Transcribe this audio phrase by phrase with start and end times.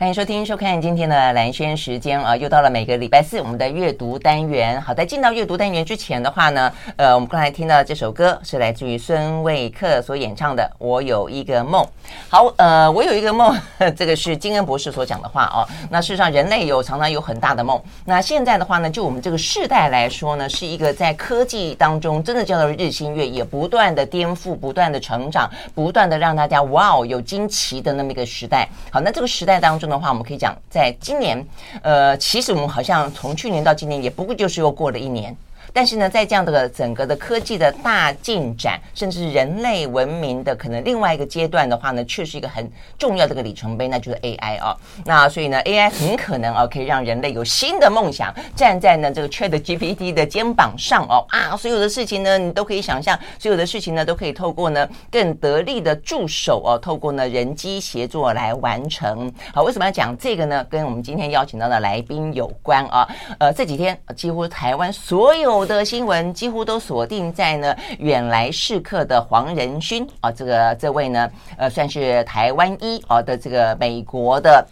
[0.00, 4.80] 欢迎收听、收看今天的蓝轩时间啊，又到了每个礼拜四我们的阅读单元。
[4.80, 11.84] 好，在进到阅读单元之前的话呢，呃，我们刚才听到这首歌是来自于孙卫克所演唱的《我有一个梦》。
[12.28, 13.52] 好，呃，我有一个梦，
[13.96, 15.66] 这个是金恩博士所讲的话哦。
[15.90, 17.82] 那事实上，人类有常常有很大的梦。
[18.04, 28.68] 那现在的话呢，就我们这个世代来说呢，是一个在科技当中真的叫做日新月异，不断的颠覆、不断的成长、不断的让大家哇哦有惊奇的那么一个时代。
[28.92, 29.87] 好，那这个时代当中。
[29.88, 31.44] 的话，我们可以讲，在今年，
[31.82, 35.36] 呃，其实我们好像从去年到今年，也不过就是又过了一年。
[35.78, 44.76] 但是呢，在这样的整个的科技的大进展，甚至人类文明的可能另外一个阶段的话呢，却是一个很重要的一个里程碑，那就是 AI 哦。
[45.04, 59.32] 那所以呢，AI 很可能哦，可以让人类有新的梦想，站在呢这个 ChatGPT 的肩膀上哦啊，所有的事情呢，你都可以想象，所有的事情呢，都可以透过呢更得力的助手哦，透过呢人机协作来完成。
[59.54, 60.66] 好，为什么要讲这个呢？
[60.68, 63.08] 跟我们今天邀请到的来宾有关啊。
[63.38, 74.66] 呃，这几天几乎台湾所有的新闻几乎都锁定在呢，远来是客的黄仁勋啊，这个这位呢，呃，算是台湾一啊的这个美国的。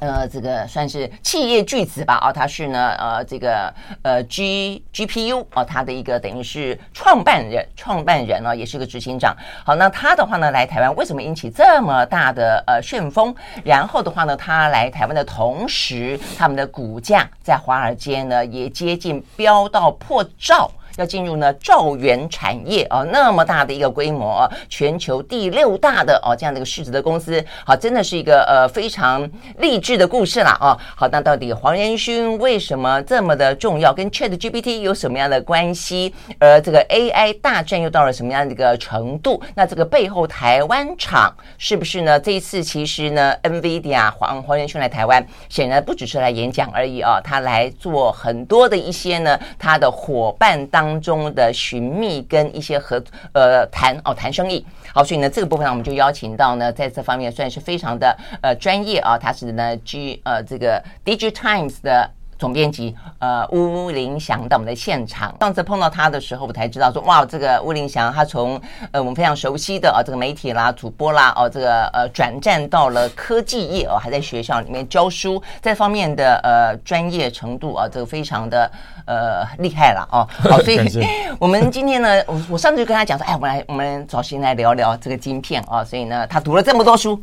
[0.00, 2.14] 呃，这个算是企业巨子吧？
[2.14, 9.36] 啊，他是呢，呃，这个呃，G GPU 啊，他的一个等于是创办人，创办人啊，也是个执行长。
[9.62, 13.34] 好，那他的话呢，来台湾为什么引起这么大的呃旋风？
[13.62, 20.70] 然后的话呢，他来台湾的同时，他们的股价在华尔街呢也接近飙到破兆。
[21.00, 29.28] 要进入呢兆元产业哦，那么大的一个规模，全球第六大的哦这样的一个市值的公司，好，真的是一个呃非常
[29.58, 30.78] 励志的故事啦哦。
[30.94, 33.94] 好，那到底黄仁勋为什么这么的重要？
[33.94, 36.14] 跟 ChatGPT 有什么样的关系？
[36.38, 39.42] 而这个 AI 大战又到了什么样的一个程度？
[39.54, 42.20] 那这个背后台湾厂是不是呢？
[42.20, 50.89] 这一次其实呢，NVIDIA 黄黄仁勋来台湾，显然不只是来演讲而已啊、哦，他来做很多的一些呢，他的伙伴当。
[50.90, 53.00] 当中的寻觅跟一些合
[53.32, 62.10] 呃谈哦谈生意，好，所以呢这个部分呢我们就邀请到呢在这方面算是非常的呃专业啊，他是呢 G 呃这个 Digital Times 的。
[62.40, 68.58] 总编辑呃巫凌祥到我们的现场，上次碰到他的时候，我才知道说哇，这个巫凌祥他从
[68.92, 78.70] 呃我们非常熟悉的啊这个媒体啦、主播啦哦这个呃转战到了科技业哦，还在学校里面教书，这方面的呃专业程度啊，这个非常的
[79.04, 80.26] 呃厉害了哦。
[80.48, 80.80] 好，所以
[81.38, 85.84] 我们今天呢，我我上次就跟他讲说，哎，我们来我们找谁来聊聊这个晶片啊？
[85.84, 87.22] 所以呢，他读了这么多书。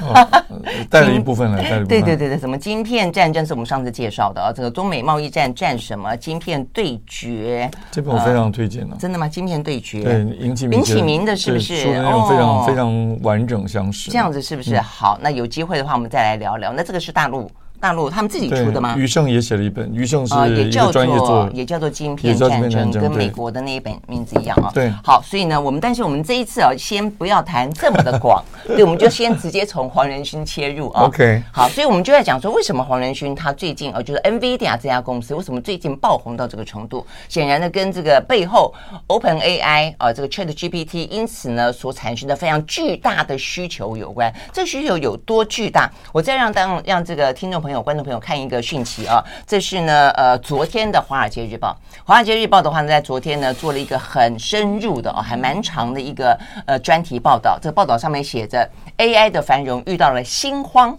[0.00, 0.42] 哦，
[0.90, 1.88] 带了一部分来，带了一部分。
[1.88, 4.52] 对对对对，什么晶片战争是我们上次介绍的啊？
[4.54, 6.16] 这个中美贸易战战什么？
[6.16, 8.96] 晶片对决，这本我非常推荐了。
[8.98, 9.28] 真的吗？
[9.28, 11.76] 晶片对决，对，引起名引起名的是不是？
[11.76, 14.10] 书非常非常完整详实。
[14.10, 14.78] 这样子是不是？
[14.80, 16.72] 好，那有机会的话，我们再来聊聊。
[16.72, 17.50] 那这个是大陆。
[17.86, 18.96] 大陆他们自己出的吗？
[18.98, 24.72] 余胜也写了一本，余胜是也叫做，也叫做晶片战争，跟美国的那一本名字一样啊。
[24.74, 31.04] 对，好，所以呢，我们但是我们这一次啊，先不要谈这么的广， 对，我们就先直接从黄仁勋切入啊。
[31.04, 37.06] OK，好，所以我们就在讲说，为什么黄仁勋他最近啊，就是 NVIDIA 这家公司为什么最近爆红到这个程度？
[37.28, 38.74] 显然呢，跟这个背后
[39.06, 44.34] OpenAI 啊，这个 ChatGPT，因此呢，所产生的非常巨大的需求有关。
[44.52, 45.88] 这需求有多巨大？
[46.10, 48.46] 我再让当让这个听众朋友、观众朋友看一。
[48.46, 51.76] 个讯息啊，这是呢，呃，昨天的《华尔街日报》。
[52.04, 57.58] 《华尔街日报》的话呢，在昨天呢，做了一个很深入的哦，还蛮长的一个呃专题报道。
[57.60, 60.96] 这个报道上面写着，AI 的繁荣遇到了心慌，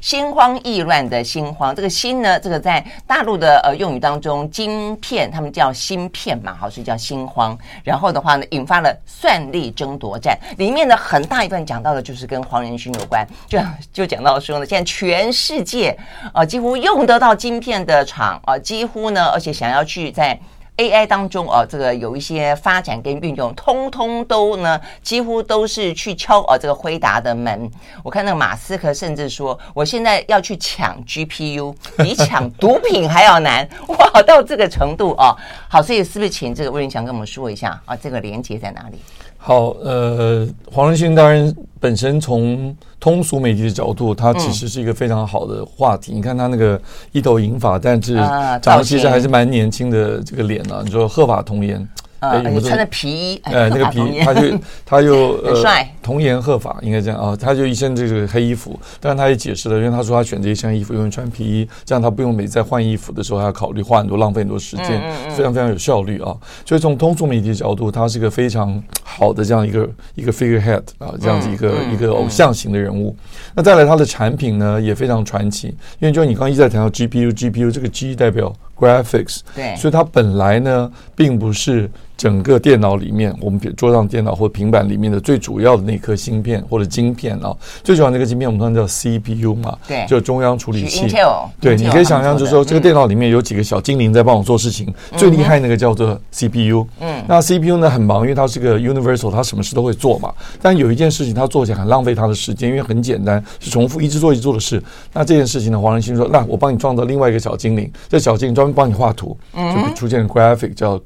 [0.00, 1.74] 心慌意乱的心慌。
[1.74, 7.56] 这个心呢，这个在大陆的呃用语当中，晶片他们叫芯片嘛，好，所以叫心慌。
[7.84, 10.38] 然后的话呢，引发了算力争夺战。
[10.56, 13.58] 里面的很大一段讲到的就是跟黄仁勋有关，就
[13.92, 15.94] 就讲到说呢，现在全世界、
[16.32, 16.78] 呃，几乎。
[16.78, 20.38] 用得到晶片的厂啊，几乎呢，而且想要去在
[20.76, 27.68] AI 当中啊，这个有一些发展跟运用，通通都呢，几乎都是去敲啊这个辉达的门。
[28.04, 35.34] 我看那个马斯克甚至说，我现在要去抢 GPU， 比抢毒品还要难， 哇，到这个程度啊！
[35.68, 39.02] 好，所以是不是请这个巫凌祥跟我们说一下啊，这个连接在哪里？
[39.48, 41.50] 好，呃，黄仁勋当然
[41.80, 46.12] 本身从通俗媒体的角度，他其实是一个非常好的话题。
[46.12, 46.78] 嗯、你看他那个
[47.12, 48.14] 一头银发，但是
[48.60, 50.82] 长得其实还是蛮年轻的这个脸啊。
[50.84, 51.88] 你说鹤发童颜。
[52.20, 65.00] 呃，你穿的皮衣，呃，那个皮，他就 他就呃，童颜鹤发，应该这样啊，他就一身这个黑衣服，但是他也解释了，因为他说他选择一身衣服，因为穿皮衣，这样他不用每次在换衣服的时候还要考虑花很多浪费很多时间，
[65.30, 66.34] 非常非常有效率啊。
[66.66, 73.14] 所以从通俗媒体的角度，他是一个非常好的这样一个一个 figurehead 啊，这样子一个一个偶像型的人物。
[73.54, 75.68] 那再来他的产品呢，也非常传奇，
[76.00, 81.88] 因为就你刚刚一直在谈到 GPU，GPU 这个 G 代表 graphics，对，所以它本来呢，并不是。
[82.18, 91.06] 整个电脑里面，我们桌上电脑或平板里面的最主要的那颗芯片或者晶片啊，最主要那个晶片我们通常叫 CPU 嘛，对，就中央处理器。
[91.06, 96.84] Intel, 对，你可以想象，就是说这个电脑里面有几个小精灵在帮我做事情，嗯、最厉害那个叫做 CPU。
[97.00, 100.34] 嗯，那 CPU 呢很忙，因为它是个 universal，它什么事都会做嘛。
[100.60, 104.82] 但有一件事情它做起来很浪费它的时间，因为很简单，是重复一直做一直做的事。
[105.12, 111.00] 那这件事情呢，黄仁勋说，那我帮你创造另外一个小精灵，这小精灵专门帮你画图，就会出现 graphic 叫。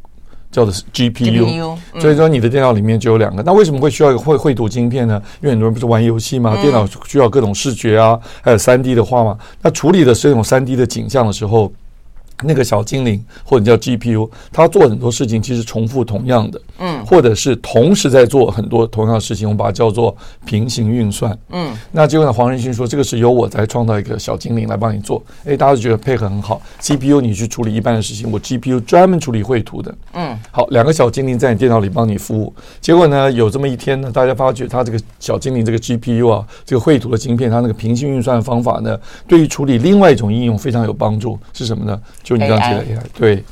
[0.52, 3.42] 叫的是 GPU，所以说你的电脑里面就有两个。
[3.42, 5.20] 那为什么会需要一个绘绘图晶片呢？
[5.40, 6.54] 因为很多人不是玩游戏吗？
[6.62, 9.36] 电脑需要各种视觉啊，还有三 D 的画嘛。
[9.62, 11.72] 那处理的是这种三 D 的景象的时候。
[12.44, 21.76] 那个小精灵或者叫 GPU，它做很多事情其实重复同样的，嗯，或者是同时在做很多同样的事情，我们把它叫做平行运算，嗯。
[21.90, 26.60] 那结果呢，黄仁勋说这个是由我在创造一个小精灵来帮你做，哎，大家就觉得配合很好。
[26.80, 30.38] CPU 你去处理一般的事情，我 GPU 专门处理绘图的，嗯。
[30.50, 32.52] 好，两个小精灵在你电脑里帮你服务。
[32.80, 42.00] 结果呢，有这么一天呢，大家发觉它这个小精灵这个 GPU 啊，这个绘图的晶片，它那个平行运算的方法呢，对于处理另外一种应用非常有帮助，是什么呢？
[42.22, 43.44] 就你刚刚提的 AI，对。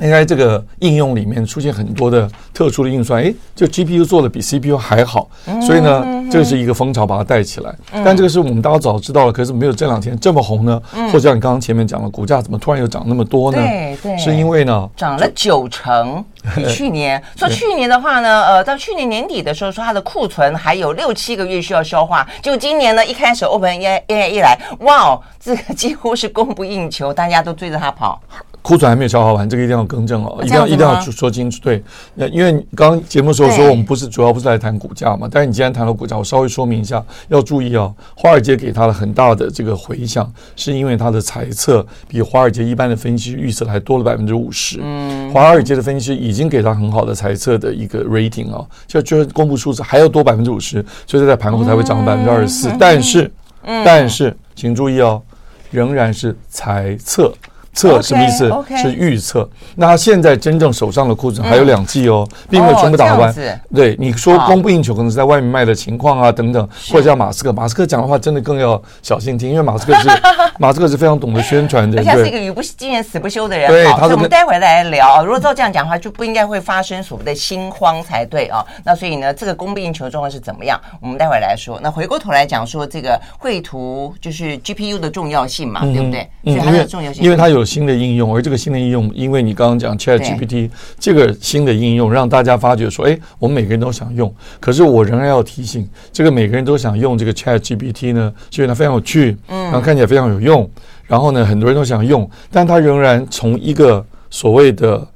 [0.00, 5.28] AI 这个应用里面出现很多的特殊的运算，哎，就 GPU 做的比 CPU 还好，
[5.66, 7.74] 所以呢，这是一个风潮把它带起来。
[8.04, 10.80] 但这个是我们大家早知道了，可是没有这两天这么红呢？
[10.92, 13.58] 或者像你刚刚前面讲的，股价怎么突然又涨那么多呢？
[13.58, 16.24] 对对，是因为呢，涨了九成。
[16.54, 28.20] 比去年说去年的话呢，呃，到去年年底的时候说它的库存还有六七个月需要消化，就今年呢一开始 OpenAI AI 一来，哇，这个几乎是供不应求，大家都追着它跑。
[28.68, 31.58] 库存还没有消化完，这个一定要更正哦，一定要一定要说清楚。
[31.62, 31.82] 对，
[32.30, 37.94] 因为刚刚节目的时候说我们不是主要不是来谈股价嘛，但是你既然谈到股价，我稍微说明一下，要注意哦。
[38.14, 44.80] 华尔街给他了很大的这个回响，是因为他的猜测比华尔街一般的分析师预测还多了百分之五十。
[44.82, 52.70] 嗯，华尔街的分析师已经给他很好的猜测的一个 rating 哦，就就是公布数字还要多百分之五十，所以在盘后才会涨百分之二十四。
[52.78, 53.32] 但是，
[53.62, 55.22] 但是请注意哦，
[55.70, 57.32] 仍然是猜测。
[57.78, 58.52] 测什么意思？
[58.76, 59.48] 是预测。
[59.76, 63.32] 那他现在真正手上的库存还有两季哦，并没有全部打完。
[63.72, 70.08] 对，你说供不应求，可能是在外面卖的情况啊等等，或者像马斯克，马斯克讲的话真的更要小心听，因为马斯克是
[70.58, 73.70] 马斯克是非常懂得宣传的，而且是一个语不惊人死不休的人。
[73.70, 75.24] 对，他我们待会来聊。
[75.24, 78.64] 如果照这样讲的话，就不应该会发生所谓的心慌才对啊。
[78.84, 80.80] 那所以呢，这个供不应求状况是怎么样？
[81.00, 81.78] 我们待会来说。
[81.80, 86.28] 那回过头来讲说这个绘图就是 GPU 的重要性嘛，对不对？
[86.44, 87.64] 所以它的重要性，因为它有。
[87.68, 94.34] 新的应用，而这个新的应用，因为你刚刚讲 ChatGPT 这个新的应用，让大家发觉说，哎，我们每个人都想用。
[94.58, 100.68] 可是我仍然要提醒，这个每个人都想用这个 ChatGPT 呢，是因为它非常有趣，嗯，然后看起来非常有用，
[101.06, 105.06] 然后呢，很多人都想用，但它仍然从一个所谓的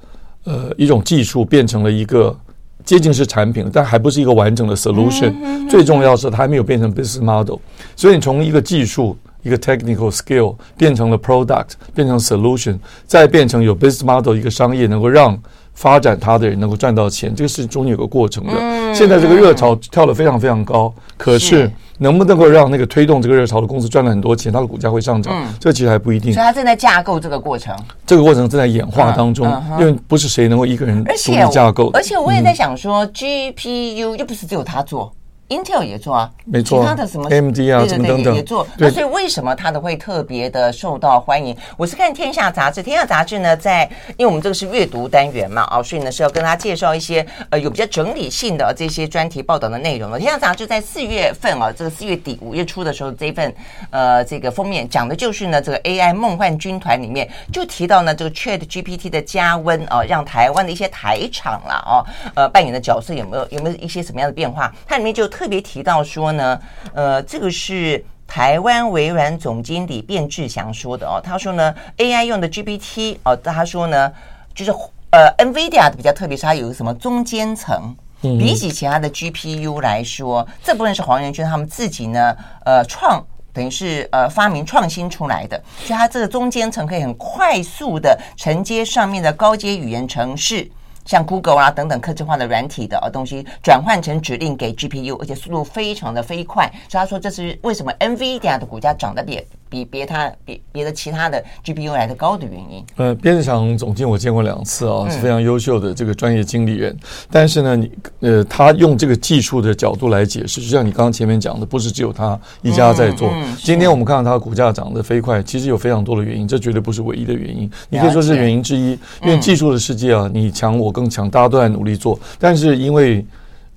[0.45, 2.37] 呃一种技术变成了一个
[2.85, 5.33] 接近是产品，但还不是一个完整的 solution。
[5.69, 7.57] 最重要是它还没有变成 business model，
[7.97, 9.17] 所以你从一个技术。
[9.43, 15.39] 一个 technical skill 变成了 product，变成 solution，再变成有 business model 一个商业能够让
[15.75, 18.53] 发展它的人能够赚到钱，这个是中间有个过程的。
[18.55, 26.33] 嗯、现在这个热潮跳得非常非常高，可是能不能够让那个推动这个热潮的公司赚了很多钱，它的股价会上涨，嗯、这其实还不一定。
[26.33, 27.75] 所以它正在架构这个过程，
[28.07, 29.47] 这个过程正在演化当中，
[29.79, 31.91] 因为不是谁能够一个人独立架构。
[31.95, 35.13] 而且我也在想说、嗯、，GPU 又不是只有他做。
[35.53, 38.67] Intel 也做啊，没错，其他的什么 AMD 啊，什么等等也做。
[38.79, 41.55] 那所以为什么它的会特别的受到欢迎？
[41.77, 43.85] 我是看《天下杂志》，《天下杂志》呢，在
[44.17, 50.17] 因为我们这个是阅读单元嘛，啊，所以呢是要跟大家介绍一些呃有比较整理性的这些专题报道的内容了。
[50.21, 53.55] 《天下杂志》在四月份啊，这个四月底五月初的时候，这一份
[53.91, 62.05] 呃这个封面讲的就是呢这个 AI 梦幻军团里面就提到呢这个 ChatGPT 的加温啊，让台湾的一些台厂啦哦
[62.35, 64.73] 呃扮演的角色有没有有没有一些什么样的变化？
[64.87, 66.61] 它里面就特别提到说呢，
[66.95, 71.21] 呃，这个是台湾微软总经理卞志祥说的哦。
[71.23, 74.13] 他说呢，AI 用的 GPT 哦，他说呢，
[74.55, 74.73] 就是
[75.11, 77.95] 呃，NVIDIA 的比较特别，是它有个什么中间层。
[78.23, 83.21] 比起其他的 GPU 来说，这部分是黄仁勋他们自己呢，呃，创
[83.53, 90.71] 等于是呃发明创新出来的，所以它这个中间层可以很快速的承接上面的高阶语言程式。
[91.13, 99.39] 像 Google 啊等等客制化的软体的东西转换成指令给 GPU，而且速度非常的飞快，所以他说这是为什么 NVIDIA 的股价涨得比
[99.73, 102.85] 比别他别别的其他的 GPU 来的高的原因。
[102.97, 106.93] 呃，边志强总经我见过两次啊，是非常优秀的这个专业经理人。
[106.93, 106.99] 嗯、
[107.31, 113.33] 但是呢，你呃，他用这个技术的角度来解释，就像你刚刚前面讲的，不是只有他一家在做。
[113.57, 117.71] 今天我们看到他的股价涨得飞快，其实有非常多的原因，这绝对不是唯一的原因。
[117.89, 118.91] 你可以说是原因之一，
[119.23, 123.25] 因为技术的世界啊，你强我更强，大家都在努力做，但是因为。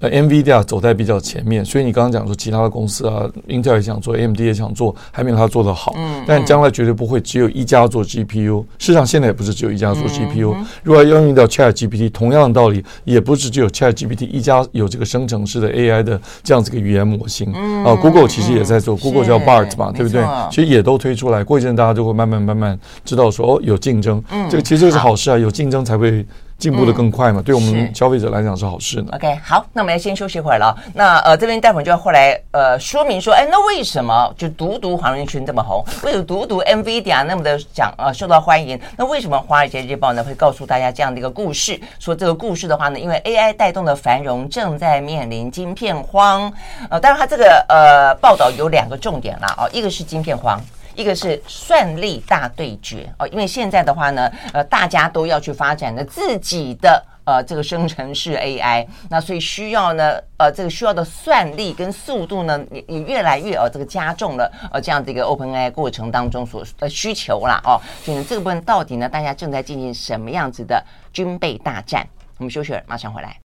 [0.05, 5.93] 呃，NVIDIA 走在比较前面，所以你刚刚讲说其他的公司啊，Intel 也想做，AMD 也想做，还没有他做得好。
[5.97, 8.61] 嗯，但将来绝对不会只有一家做 GPU。
[8.77, 10.55] 事实上，现在也不是只有一家做 GPU。
[10.83, 17.51] 如果要用到 ChatGPT，同样的道理，也不是只有 ChatGPT 一家有这个生成式的 AI 的这样子一个语言模型。
[17.83, 20.23] 啊，Google 其实也在做，Google 叫 Bard 嘛，对不对？
[20.51, 24.23] 其实也都推出来，过一阵大家就会慢慢慢慢知道说，哦，有竞争。
[24.31, 26.25] 嗯，这个其实这个是好事啊，有竞争才会。
[26.57, 29.11] 进步的更快嘛，嗯、对我们消费者来讲是好事呢。
[29.13, 30.75] OK，好，那我们来先休息一会儿了。
[30.93, 35.83] 那呃，这边待会儿就要后来呃说明说，哎，那为什么就独独黄仁勋这么红？
[36.03, 38.79] 为什么独独 NVIDIA 那么的讲呃受到欢迎？
[38.97, 41.79] 那为什么华尔街日报呢会告诉大家这样的一个故事？
[41.99, 46.51] 说这个故事的话呢，因为 AI 带动的繁荣正在面临晶片荒。
[46.89, 50.59] 呃，当然它这个呃报道有两个重点啦，哦，一个是晶片荒。
[50.95, 72.07] 一个是算力大对决哦，因为现在的话呢，呃，大家都要去发展的自己的呃这个生成式 AI，那所以需要呢，呃，这个需要的算力跟速度呢，也也越来越呃这个加重了呃这样的一个 OpenAI 过程当中所呃需求啦哦，所以呢这个部分到底呢，大家正在进行什么样子的军备大战？
[72.37, 73.37] 我们休息了，马上回来。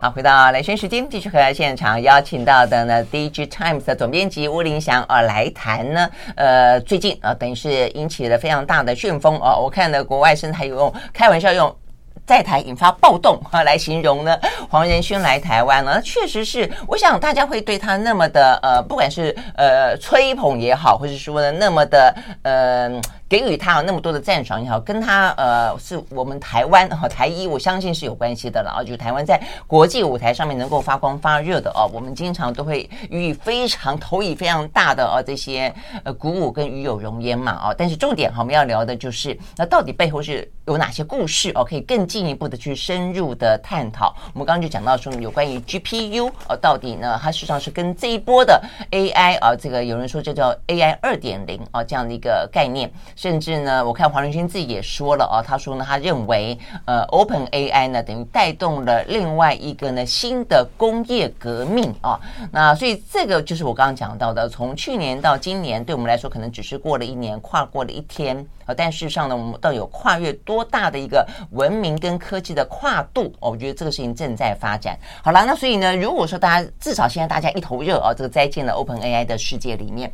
[0.00, 6.08] 好，回到兰萱时间，继续和现场邀请到的呢，Digitimes 的总编辑吴林祥啊来谈呢。
[6.36, 9.56] 呃，最近啊，等于是引起了非常大的旋风啊。
[9.56, 11.74] 我看呢，国外甚至还有用开玩笑用
[12.24, 14.38] 在台引发暴动啊来形容呢。
[14.70, 22.14] 黄仁勋来台湾呢，确实是，我想大家会对他那么的呃，不管是呃吹捧也好，或是说呢那么的
[22.44, 23.00] 呃。
[23.28, 28.82] 给予他有那么多的赞赏也好，跟他呃是我们台湾和台一，我相信是有关系的了啊。
[28.82, 35.72] 就是台湾在国际舞台上面能够发光发热的哦，我们经常都会予以非常投以非常大的哦这些
[36.04, 37.74] 呃鼓舞跟与有荣焉嘛啊。
[37.76, 44.14] 但是重点哈，我们要聊的就是那到底背后是有哪些故事哦，可以更进一步的去深入的探讨。
[44.32, 48.58] 我们刚刚就讲到说有关于 GPU 哦，到底呢它实际上是跟这一波的
[48.90, 52.90] AI 啊，这个有人说这叫 AI 二点零啊这样的一个概念。
[53.18, 62.20] 甚至呢，我看黄仁勋自己也说了哦，他说呢，他认为呃，Open AI 呢等于带动了另外一个呢新的工业革命啊。
[62.52, 68.72] 那所以这个就是我刚刚讲到的，从去年到今年，对我们来说可能只是过了一年，跨过了一天啊。
[68.72, 73.50] 但事实上呢，我们到底有跨越多大的一个文明跟科技的跨度哦？
[73.50, 74.96] 我觉得这个事情正在发展。
[75.24, 80.12] 好了，那所以呢，如果说大家至少现在大家一头热啊，这个栽进了 Open AI 的世界里面。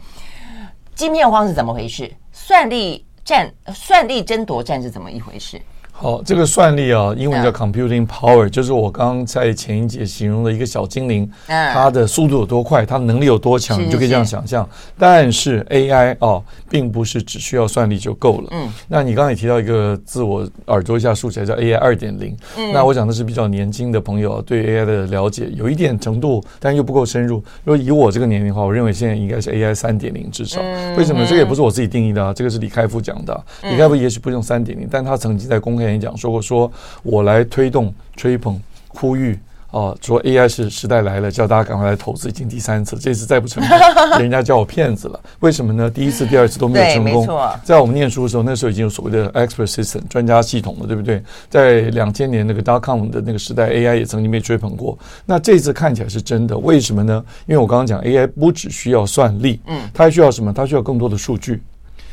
[0.94, 2.10] 晶片荒是怎么回事？
[2.32, 5.60] 算力战、算力争夺战是怎么一回事？
[5.96, 14.68] 好，这个算力啊，英文叫 computing power，就是我刚刚在前一节形容的一个小精灵，它的速度有多快，它能力有多强，你就可以这样想象。
[14.98, 18.48] 但是 AI 哦，并不是只需要算力就够了。
[18.50, 22.36] 嗯，那你刚才也提到一个自，我耳朵一下竖起来叫 AI 二点零。
[22.58, 27.36] 嗯，那我讲的是比较年轻的朋友对 AI 的了解有一点程度，但又不够深入。
[27.62, 30.60] 如果以我这个年龄的话，我认为现在应该是 AI 三点零至少。
[30.98, 31.24] 为什么？
[31.24, 33.44] 这个也不是我自己定义的啊，这个是李开复讲的。
[33.62, 35.83] 李开复也许不用三点零，但他曾经在公开。
[35.90, 36.70] 演讲说过，说
[37.02, 39.38] 我来推动、吹捧、呼吁
[39.70, 43.76] 啊，说 AI 是时代来了，叫大家赶快来投资，已经第三次，这次再不成功，
[44.20, 45.18] 人家叫我骗子了。
[45.40, 45.90] 为什么呢？
[45.90, 47.28] 第一次、第二次都没有成功。
[47.64, 51.20] 在我们念书的时候，那时候已经有所谓的 expert system 专家系统了，对不对？
[51.50, 54.96] 在两千年那个 dot com 的那个时代，AI 也曾经被吹捧过。
[55.26, 57.24] 那这次看起来是真的，为什么呢？
[57.46, 60.52] 因为我刚刚讲 AI 不只需要算力，嗯，它还需要什么？
[60.52, 61.60] 它需要更多的数据。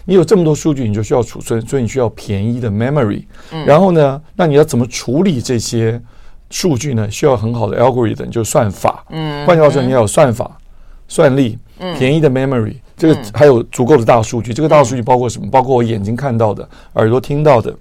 [0.05, 3.23] 你有这么多数据，你就需要储存，所以你需要便宜的 memory。
[3.65, 6.01] 然后呢，那你要怎么处理这些
[6.49, 7.09] 数据呢？
[7.09, 9.05] 需要很好的 algorithm，就是算法。
[9.09, 10.57] 嗯，换句话说，你要有算法、
[11.07, 11.57] 算力、
[11.97, 14.53] 便宜的 memory，这个还有足够的大数据。
[14.53, 15.49] 这个大数据包括什么？
[15.51, 17.75] 包括我眼睛看到的、耳朵听到的。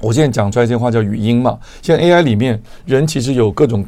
[0.00, 1.58] 我现在讲出来这些话叫语音嘛。
[1.80, 3.86] 现在 AI 里面，人其实有各种。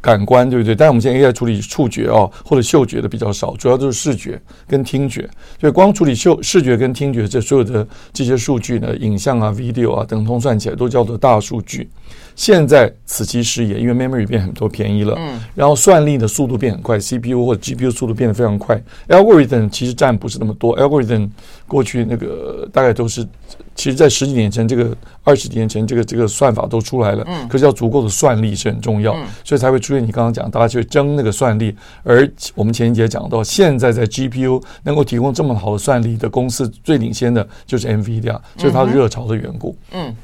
[0.00, 0.74] 感官，对不对？
[0.74, 5.28] 但是我们现在 AI 处理触觉啊，或者嗅觉的比较少，主要就是视觉跟听觉。
[5.60, 11.88] 所以光处理嗅视觉跟听觉，这所有的这些数据呢，影像啊、video 啊等通算起来都叫做大数据。
[12.36, 21.30] 现在此其实也，因为 memory 变很多便宜了，嗯，然后算力的速度变很快，CPU 或者 GPU 速度变得非常快，algorithm 其实占不是那么多，algorithm
[21.66, 23.26] 过去那个大概都是，
[23.74, 40.04] 其实在十几年前，这个二十几年前，这个这个算法都出来了，嗯，可是要足够的算力是很重要，嗯，所以才会出现你刚刚讲，大家去争那个算力，而我们前一节讲到，现在在 GPU 能够提供这么好的算力的公司最领先的就是 NVIDIA，就是它的热潮的缘故，嗯。
[40.06, 40.14] 嗯，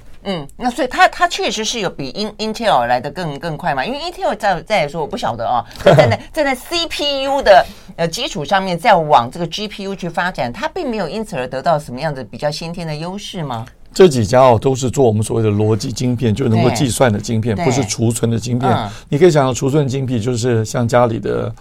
[0.56, 3.84] 那所以它它确实是有比 In Intel 来的更更快嘛？
[3.84, 7.64] 因为 Intel 再再来说，我不晓得啊， 站在站在 CPU 的
[7.96, 13.66] 呃基础上面，再往这个 GPU 去发展，它并没有因此而得到什么样的比较先天的优势吗？
[13.94, 18.70] 这几家哦，都是做我们所谓的逻辑晶片，就是能够计算的晶片，不是储存的晶片。
[18.72, 21.54] 嗯、你可以想到，储存晶片就是像家里的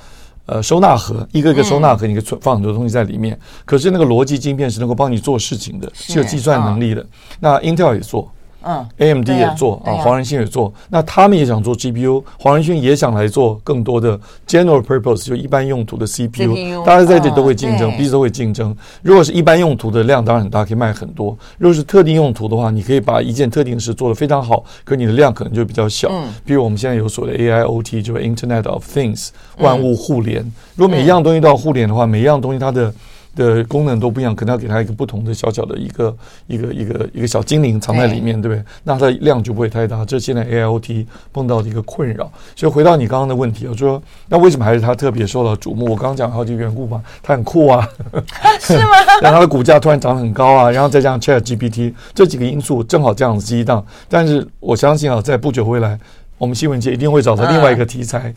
[0.46, 3.34] 呃收纳盒，一个一个收纳盒，你可以存放很多东西在里面。
[3.36, 7.02] 嗯、可是那个逻辑晶片是能够帮你做事情的，是，有计算能力的。
[7.02, 7.08] 嗯、
[7.42, 8.32] 那 Intel 也做。
[8.64, 18.76] 嗯，AMD 也做啊，黄仁勋也做，那他们也想做 GPU，黄仁勋也想来做更多的 general purpose，就一般用途的 CPU，大家在这里都会竞争，彼此都会竞争。
[19.02, 26.12] 如果是一般用途的量当然很大，可以卖很多；如果是特定用途的话，你可以把一件特定的事做得非常好，可你的量可能就比较小。
[26.46, 30.44] 比如我们现在有所谓的 AIoT，就是 Internet of Things，万物互联。
[30.76, 32.94] 如果每一样东西都要互联的话，每一样东西它的
[33.36, 36.16] 的功能都不一样，可能要给它一个不同的小小的一个
[36.48, 38.64] 一个一个一个小精灵藏在里面，对不对？
[38.84, 40.04] 那它的量就不会太大。
[40.04, 42.32] 这现在 AIoT 碰到的一个困扰。
[42.56, 45.86] 所以回到你刚刚的问题，我说那为什么还是它特别受到瞩目？
[45.86, 47.88] 我刚刚讲好几个缘故嘛，它很酷啊，
[48.60, 48.98] 是吗？
[49.22, 53.86] 然后它的股价突然涨得很高啊，然后再加上 ChatGPT 这几个因素正好这样子激荡。
[54.10, 55.98] 但是我相信啊，在不久未来，
[56.38, 58.20] 我们新闻界一定会找到另外一个题材。
[58.20, 58.34] 啊，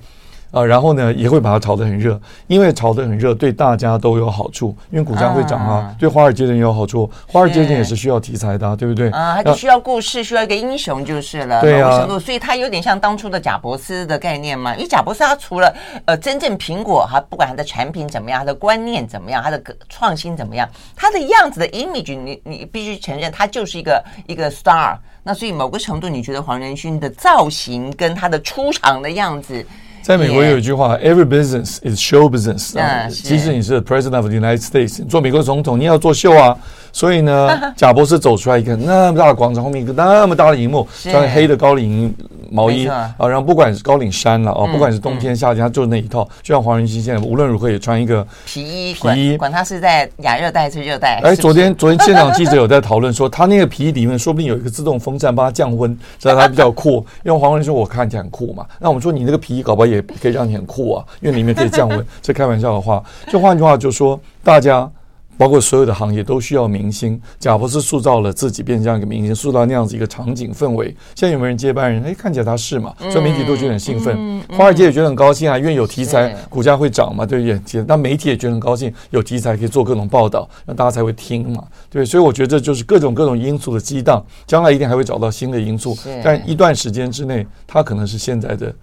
[0.62, 9.08] 然后呢，也会把它炒得很热，因为炒得很热，对大家都有好处，因为股价会涨啊，对华尔街的人有好处，华尔街人也是需要题材的，对不对？
[9.10, 24.96] 啊，他就需要故事，需要一个英雄就是了，对啊，所以它有点像当初的贾伯斯的概念嘛，因为贾伯斯他除了呃真正苹果哈，不管他的产品怎么样，他的观念怎么样，他的创新怎么样，他的样子的 image，你你必须承认，他就是一个一个 star。
[25.26, 29.64] 那所以某个程度，你觉得黄仁勋的造型跟他的出场的样子？
[30.04, 32.78] 在美国有一句话，Every business is show business。
[32.78, 36.54] 啊，即使你是 President of the United States，你做美国总统，你要做秀啊。
[36.92, 42.14] 所以呢，贾博士走出来一个那么大的广场，后面一个那么大的荧幕，穿黑的高领
[42.54, 46.22] 毛衣啊，然后不管是高领衫了啊，不管是冬天夏天，他就是那一套。
[46.40, 51.20] 就像黄仁勋现在无论如何也穿一个皮衣，皮衣，管他是在亚热带还是热带。
[51.24, 57.04] 哎，昨天 昨天现场记者有在讨论说，他那个皮衣里面说不定有一个自动风扇帮他降温，所以他比较酷。
[57.24, 62.06] 因为黄仁勋说我看起来很酷嘛，那我们说你那个皮衣搞不好也可以让你很酷啊，因为里面可以降温。
[62.22, 64.88] 这开玩笑的话，就换句话就说大家。
[65.36, 70.86] 包括所有的行业都需要明星，贾博士塑造了自己变成这样一个明星，塑造那样子一个场景氛围。
[71.14, 72.02] 现在有没有人接班人？
[72.04, 77.84] 哎，看起来他是嘛，所以媒体都觉得很兴奋，华尔街也觉得很高兴啊，因为有题材，股价会涨嘛，对不对？
[77.86, 82.04] 那媒体也觉得很高兴，有题材可以做各种报道，那大家才会听嘛，对。
[82.04, 88.74] 所以我觉得这就是各种各种因素的激荡，将来一定还会找到新的因素，但一段时间之内，它可能是现在的。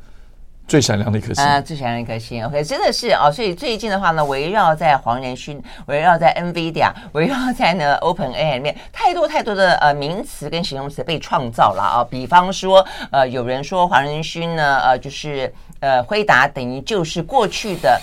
[0.67, 2.45] 最闪亮的一颗星啊，最闪亮的一颗星。
[2.45, 12.07] OK，真的是啊，所以最近的话呢，围绕在黄仁勋，围绕在 NVIDIA，围绕在呢 OpenAI 里面，太多太多的呃名词跟形容词被创造了啊。
[12.09, 17.99] 比方说，呃，有人说黄仁勋呢，呃，就是呃，辉达等于就是过去的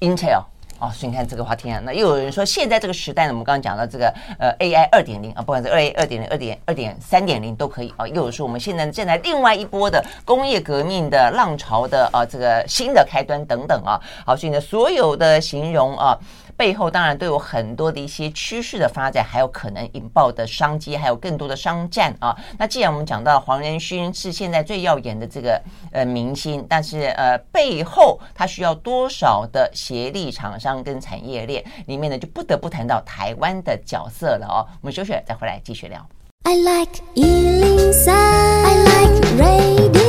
[0.00, 0.42] Intel。
[0.78, 8.06] 哦，所以你看这个话题啊，那又有人说，现在这个时代呢，我们刚刚讲到这个呃 AI 二点零啊，不管是二 A 二点零、二点二点三点零都可以啊。
[8.06, 14.00] 又有说我们现在正在另外一波的工业革命的浪潮的啊，这个新的开端等等啊。
[14.24, 16.16] 好，所以呢，所有的形容啊。
[16.58, 22.36] 背后当然都有很多的一些趋势的发展，还有可能引爆的商机，还有更多的商战啊。
[22.58, 34.66] 那既然我们讲到黄仁勋是现在最耀眼的这个呃明星，但是呃背后他需要多少的协力厂商跟产业链里面呢，就不得不谈到台湾的角色了哦。
[34.80, 36.04] 我们休息了再回来继续聊。
[36.42, 40.07] I like 103, I like radio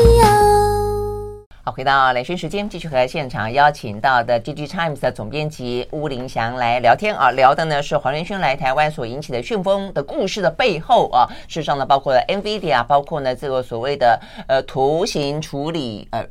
[1.71, 16.25] 回到兰萱时间，继续和现场邀请到的《GG Times》的总编辑巫林祥来聊天啊，聊的呢是黄仁勋来台湾所引起的旋风的故事的背后啊，事实上呢，包括了 NVIDIA，包括呢这个所谓的呃图形处理呃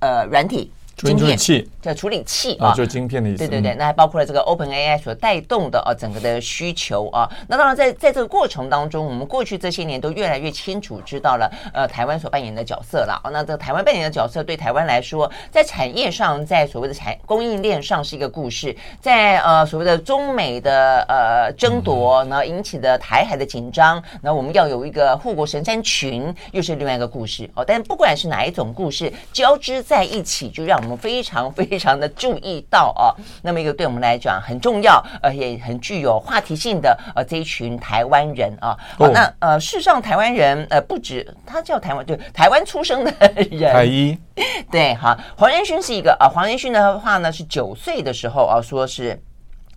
[0.00, 0.70] 呃软体。
[0.96, 1.36] 晶片
[1.82, 3.38] 叫处理器啊，就是晶片的意思。
[3.38, 7.28] 对对对，那还包括了这个 Open AI 所带动的啊整个的需求啊。
[7.48, 13.20] 那当然在在这个过程当中，我们过去这些年都越来越清楚知道了呃台湾所扮演的角色了。
[13.32, 27.64] 那这个台湾扮演的角色对台湾来说，在产业上，在所谓的产供应链上是一个故事，在呃所谓的中美的呃争夺，然后引起的台海的紧张，那我们要有一个护国神山群，又是另外一个故事哦。
[27.64, 33.10] 但不管是哪一种故事交织在一起，就让我们非常非常的注意到啊。
[33.42, 38.76] 那么一个对我们来讲很重要，而且很具有话题性的呃这一群台湾人啊。
[38.98, 43.12] 好，那呃事实上台湾人呃不止他叫台湾，对台湾出生的
[43.50, 43.72] 人。
[43.72, 44.18] 台一。
[44.70, 49.20] 对，好，黄仁勋是一个啊，黄仁勋的话呢是九岁的时候啊，说是。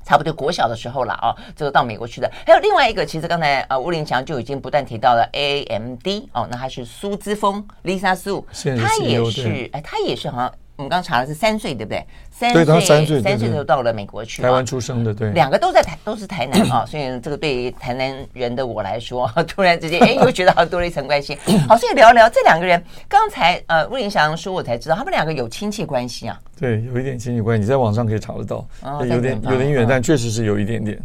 [0.06, 2.32] 差不多国小的时候了啊，这个到美国去的。
[2.46, 8.46] 还有另外一个，其实刚才呃吴林强就已经不断提到了 AMD 哦，那他是苏姿丰 Lisa Su，
[8.82, 10.54] 他也是哎，他也是好像。
[10.78, 12.06] 我们刚查的是三岁，对不对？
[12.30, 14.44] 三岁，三岁，三岁就到了美国去。
[14.44, 21.36] 台湾出生的，对，两个都在台，都是台南啊， 所以这个对于台南人的我来说， 突然之间，哎，又觉得好像多了一层关系。
[21.68, 22.82] 好，所以聊聊这两个人。
[23.08, 26.40] 刚才呃，魏林祥说，我才知道他们两个有亲戚关系啊。
[26.60, 28.64] 对，有一点亲戚关系，你在网上可以查得到，
[29.02, 31.00] 有点有点远，但确实是有一点点。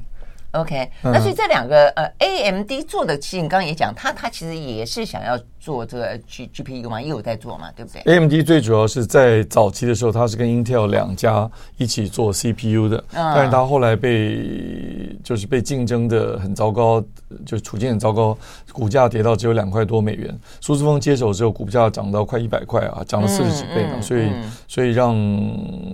[0.50, 5.38] OK，那所以这两个呃，AMD 做的，其实你刚刚也讲，他他其实也是想要。
[5.62, 17.00] 做这个 G G P U 嘛，也有在做嘛，对不对？A M D 最主要是在早期的时候，它是跟 Intel 两家一起做 C P U 的，嗯、但是它后来被就是被竞争的很糟糕，
[17.46, 18.36] 就处境很糟糕，
[18.72, 20.36] 股价跌到只有两块多美元。
[20.60, 24.30] 苏志峰接手之后，股价涨到快一百块啊，涨了四十几倍呢，嗯嗯、所以
[24.66, 25.16] 所以让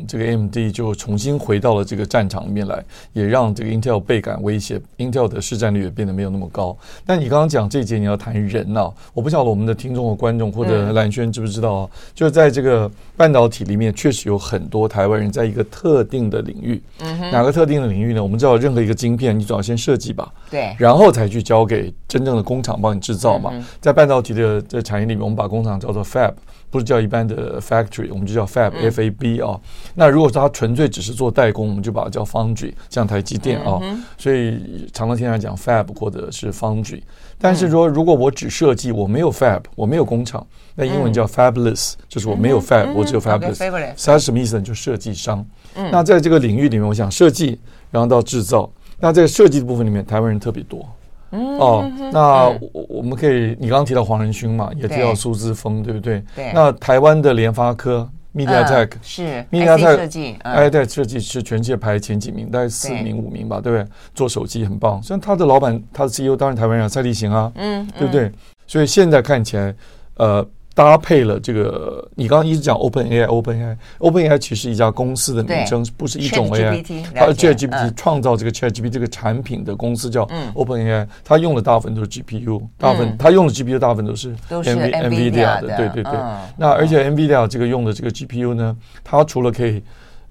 [0.09, 6.75] 这个 A M D 就重新回到了这个战场里面来，也让这个 Intel 倍感威胁，Intel 的市占率也变得没有那么高。
[7.05, 9.58] 但你刚刚讲这一节你要谈人呢、啊，我不晓得我。
[9.59, 11.91] 我们的听众和观众或者蓝轩知不知道啊？
[12.15, 16.81] 就在这个半导体里面，确实有很多台湾人在一个特定的领域。
[17.01, 17.29] 嗯。
[17.33, 18.23] 哪个特定的领域呢？
[18.23, 20.33] 我们知道，任何一个晶片，你总要先设计吧。
[20.49, 20.73] 对。
[20.79, 23.53] 然后才去交给真正的工厂帮你制造嘛。
[23.81, 26.33] 在半导体的这产业里面，我们把工厂叫做 fab，
[26.71, 29.59] 不是叫一般的 factory，我们就叫 fab，f a b 啊。
[29.95, 33.81] 那如果说它纯粹只是做代工，我们就把它叫 foundry，像台积电啊。
[34.17, 37.03] 所以常常听人讲 fab 或者是 foundry。
[37.39, 43.59] 但是说，如果我只设计，我没有 fab，我没有工厂，那英文叫 fabless，就是我没有 fab，我只有 fabless。
[44.05, 44.63] 它是什么意思呢？
[44.63, 45.45] 就设计商。
[45.93, 48.71] 那在这个领域里面，我想设计，然后到制造。
[48.99, 50.85] 那在设计的部分里面，台湾人特别多。
[51.31, 56.23] 哦，那我我们可以，你刚刚提到黄仁勋嘛，也提到苏志峰，对不对？
[56.35, 56.53] 对。
[56.55, 58.09] 那台湾的联发科。
[58.35, 63.87] MediaTek 是 MediaTek 设计，MediaTek 设计是全世界排前几名，大概四名五名吧，对不对？
[64.15, 68.31] 做手机很棒，像他的老板，他的 CEO 当然台湾人蔡立行啊，嗯，对不对？
[68.67, 69.75] 所以现在看起来，
[70.19, 70.47] 呃。
[70.79, 77.03] 搭配了这个，你刚刚一直讲 Open AI，Open AI，Open AI 其实是一家公司的名称，不是一种 AI。
[77.13, 80.23] 它 ChatGPT 创造这个 ChatGPT 这个产品的公司叫
[80.55, 86.13] Open AI，它用的大部分都是 GPU，大部分它用的 GPU 大部分都是 NVIDIA 的，对对对。
[86.57, 89.83] 那而且 NVIDIA 这个用的这个 GPU 呢，它除了可以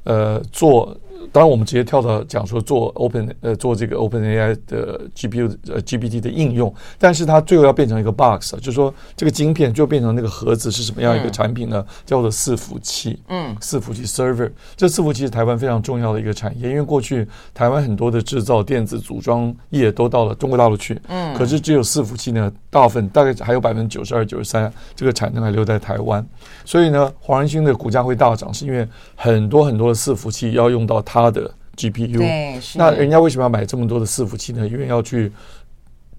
[0.06, 0.96] 呃做。
[1.32, 11.86] 当然，我们直接跳到讲说做 Open 呃做这个 Open AI 的 GPU 呃 GPT 的应用，但是它最后要变成一个 box，就是说这个晶片就变成那个盒子是什么样一个产品呢？
[11.88, 13.20] 嗯、叫做伺服器。
[13.28, 26.26] 嗯，伺服器 server，这伺服器是台湾非常重要的一个产业，因为过去台湾很多的制造电子组装业都到了中国大陆去，嗯，可是只有伺服器呢，大部分大概还有百分之九十二、九十三这个产能还留在台湾，
[26.64, 31.32] 所以呢，黄仁勋的股价会大涨，是因为很多很多的伺服器要用到它。
[31.32, 32.20] 的 GPU，
[32.76, 34.68] 那人家为什么要买这么多的伺服器呢？
[34.68, 35.32] 因为要去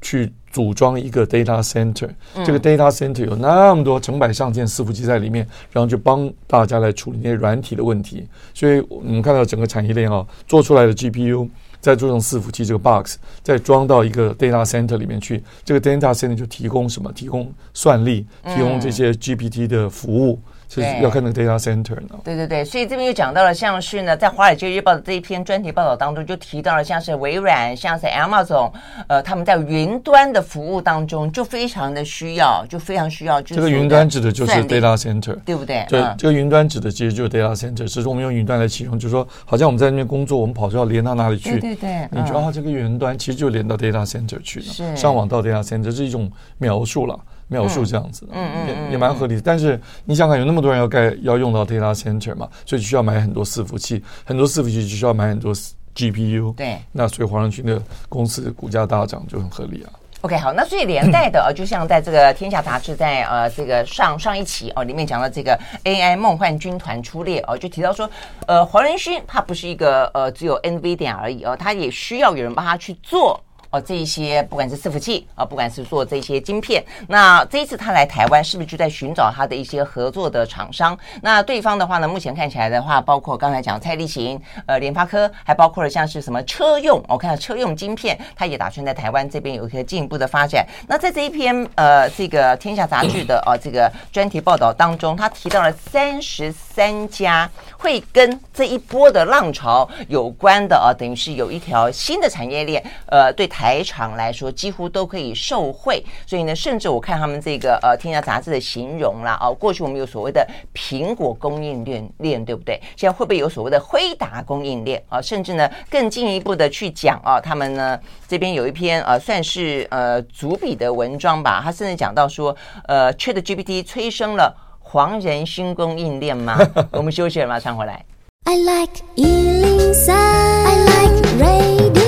[0.01, 2.09] 去组装一个 data center，
[2.45, 8.25] 这个 data center 有那么多成百上千伺服器在里面，然后就帮大家来处理那些软体的问题。
[8.55, 11.49] 所以我们看到整个产业链啊，做出来的 GPU
[11.81, 17.11] 再做成伺服器这个 box，再装到一个 data center 里面去，这个 data center 就提供什么？
[17.13, 20.39] 提供算力，提供这些 GPT 的服务。
[20.69, 22.19] 是要看那个 data center 呢？
[22.23, 28.71] 对对对，所以这边又讲到了，像是呢，在《华尔街日报》的这一篇专题报道当中，就提到了像是微软、像是 Amazon，
[29.07, 33.41] 呃，他们在云端的服务当中就非常的需要，就非常需要。
[33.41, 35.87] 这个云端指的就是 data center，对不对？
[35.89, 41.59] 对，这个云端指的其实就是 data center，只是我们用云端来形容，就是说，好像我们在那边工作，我们跑出要连到哪里去？
[41.59, 47.19] 对对对，你觉得啊，这个云端其实就连到 data center 去了，上网到 data center，这是一种描述了。
[47.49, 49.41] 描述这样子的，嗯嗯，也也蛮合理的。
[49.41, 55.53] 但是你想想，有那么多人要盖要用到 data center 嘛，所以需要买很多伺服器，很多伺服器就需要买很多
[55.95, 56.55] GPU。
[56.55, 59.91] 对，那所以黄仁勋的公司的股价大涨就很合理啊。
[60.23, 68.11] OK，好，那所以连带的呃，就像在这个《天下》杂志在呃这个上上一期哦里面讲到这个 AI 梦幻军团出列哦，就提到说，
[68.47, 73.41] 呃，黄仁勋他不是一个呃只有 NVIDIA 而已哦，他也需要有人帮他去做。
[73.71, 80.99] 哦，这一些不管是伺服器啊，不管是做这些晶片，那这一次他来台湾，是不是就在寻找他的一些合作的厂商？
[81.21, 90.67] 那对方的话呢，目前看起来的话，包括刚才讲蔡立行、呃联发科，还包括了像是什么车用，我看到车用晶片，他也打算在台湾这边有一些进一步的发展。
[90.87, 103.47] 那在这一篇呃这个天下杂志的呃这个专题报道当中，他提到了三十三家会跟这一波的浪潮有关的啊，等于是有一条新的产业链，呃对。
[103.58, 112.81] 台厂来说，几乎都可以受惠，所以呢，甚至我看他们这个呃《天下杂志》的形容啦，哦，过去我们有所谓的苹果供应链链，对不对？
[112.97, 115.21] 现在会不会有所谓的辉达供应链啊？
[115.21, 126.59] 甚至呢，更进一步的去讲啊，他们呢这边有一篇呃，算是呃主笔的文章吧，他甚至讲到说，呃，ChatGPT 催生了黄仁勋供应链吗？
[126.93, 128.05] 我们休息了，马上回来。
[128.45, 132.08] I like 103, I like radio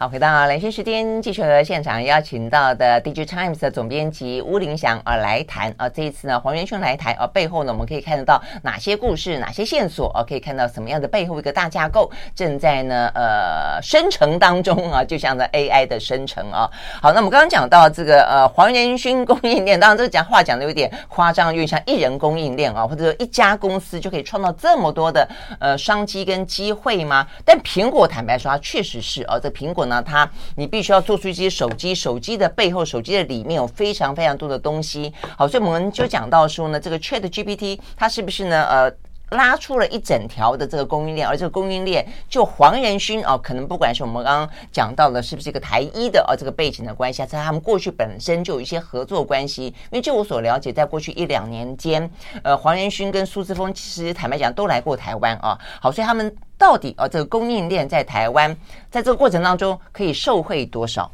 [0.00, 5.86] 好，回到兰萱时间，继续和现场邀请到的《DG Times》的总编辑巫凌翔啊来谈啊。
[5.90, 10.24] 这一次呢，黄元勋来台啊，背后呢，我们可以看得到哪些故事、哪些线索啊？
[10.26, 15.04] 可以看到什么样的背后一个大架构正在呢呃生成当中啊？
[15.04, 16.66] 就像在 AI 的生成啊。
[17.02, 27.26] 好，那我们刚刚讲到这个呃黄元勋供应链，当然这个讲话讲的有点夸张，有点像一人供应链啊，或者说一家公司就可以创造这么多的呃商机跟机会吗？
[27.44, 29.89] 但苹果坦白说，它确实是啊，这苹果呢。
[29.90, 30.26] 那它，
[30.56, 35.12] 你必须要做出一些手机，手机的背后，手机的里面有非常非常多的东西。
[35.36, 38.64] 好，所以我们就讲到说呢，这个 ChatGPT 它是不是呢？
[38.70, 38.90] 呃，
[39.30, 49.66] 拉出了一整条的这个供应链，而这个供应链就黄仁勋哦，可能不管是我们刚刚讲到的，是不是一个台一的哦这个背景的关系，在他们过去本身就有一些合作关系。
[49.66, 52.10] 因为就我所了解，在过去一两年间，
[52.42, 55.58] 呃，黄仁勋跟苏姿丰其实坦白讲都来过台湾啊。
[55.80, 56.34] 好，所以他们。
[56.60, 58.54] 到底啊，这个供应链在台湾，
[58.90, 61.10] 在这个过程当中可以受惠多少？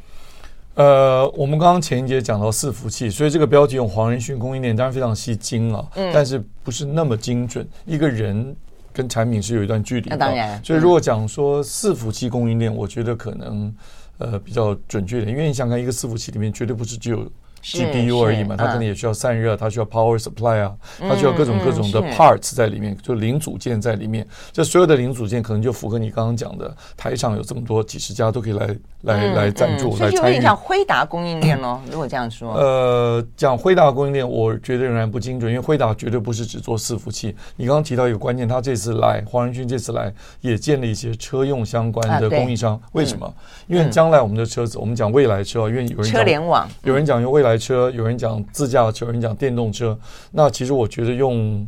[0.77, 7.67] 呃，我们刚刚前一节讲到伺服器，所以这个标题用黄仁勋供应链当然非常吸睛啊，嗯，但是不是那么精准。
[7.85, 8.55] 一个人
[8.93, 10.63] 跟产品是有一段距离的，当然。
[10.63, 13.73] 所以如果讲说伺服器供应链，我觉得可能
[14.19, 17.27] 呃比较准确一点，因为你想看一个伺服器里面绝对不是只有。
[17.67, 24.25] GPU 而已嘛，它可能也需要散热，它需要 power supply 啊，它需要各种各种的 parts 在里面，就零组件在里面。
[24.53, 30.15] 这所有的零组件可能就符合你刚刚讲的，台上有这么多几十家都可以来来来赞助来参与。
[30.15, 32.53] 所以讲辉达供应链喽，如果这样说。
[32.53, 37.35] 呃，讲辉达供应链，我觉得仍然不精准，因为辉达绝对不是只做伺服器。
[37.57, 42.79] 你刚刚提到一个关键，他这次来黄仁勋这次来也建立一些车用相关的供应商。
[42.93, 43.33] 为什么？
[43.67, 47.56] 因为将来我们的车子，我们讲未来车，因为有人车联网，有人讲用未来。
[47.57, 49.97] 车有人讲自驾车，有人讲电动车。
[50.31, 51.67] 那其实我觉得用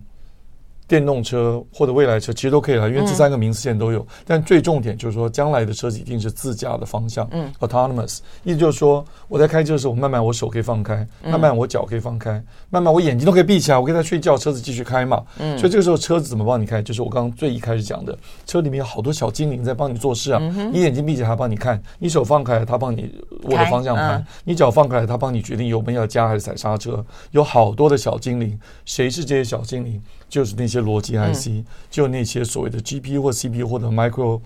[0.87, 4.03] 电动车或者未来车其实都可以了，因为这三个名词现在都有。
[4.25, 8.21] 但最重点就是说，将来的车子一定是自驾的方向，嗯，autonomous。
[8.43, 15.23] 意思就是说，我在开车的时候，慢慢我手可以放开，慢慢我脚可以放开，慢慢我眼睛都可以闭起来，我可以在睡觉，车子继续开嘛。
[15.37, 16.81] 嗯，所以这个时候车子怎么帮你开？
[16.81, 20.39] 就是我刚刚最一开始讲的，车里面有好多小精灵在帮你做事啊。
[20.73, 27.03] 你眼睛闭起来，它帮你看；你手放开，它帮你握着方向盘；你脚放开，它帮你决定油门要加还是踩刹车。
[27.31, 30.01] 有好多的小精灵，谁是这些小精灵？
[30.27, 34.39] 就是那些逻辑 IC，、嗯、就那些所谓的 GPU 或 CPU 或者 micro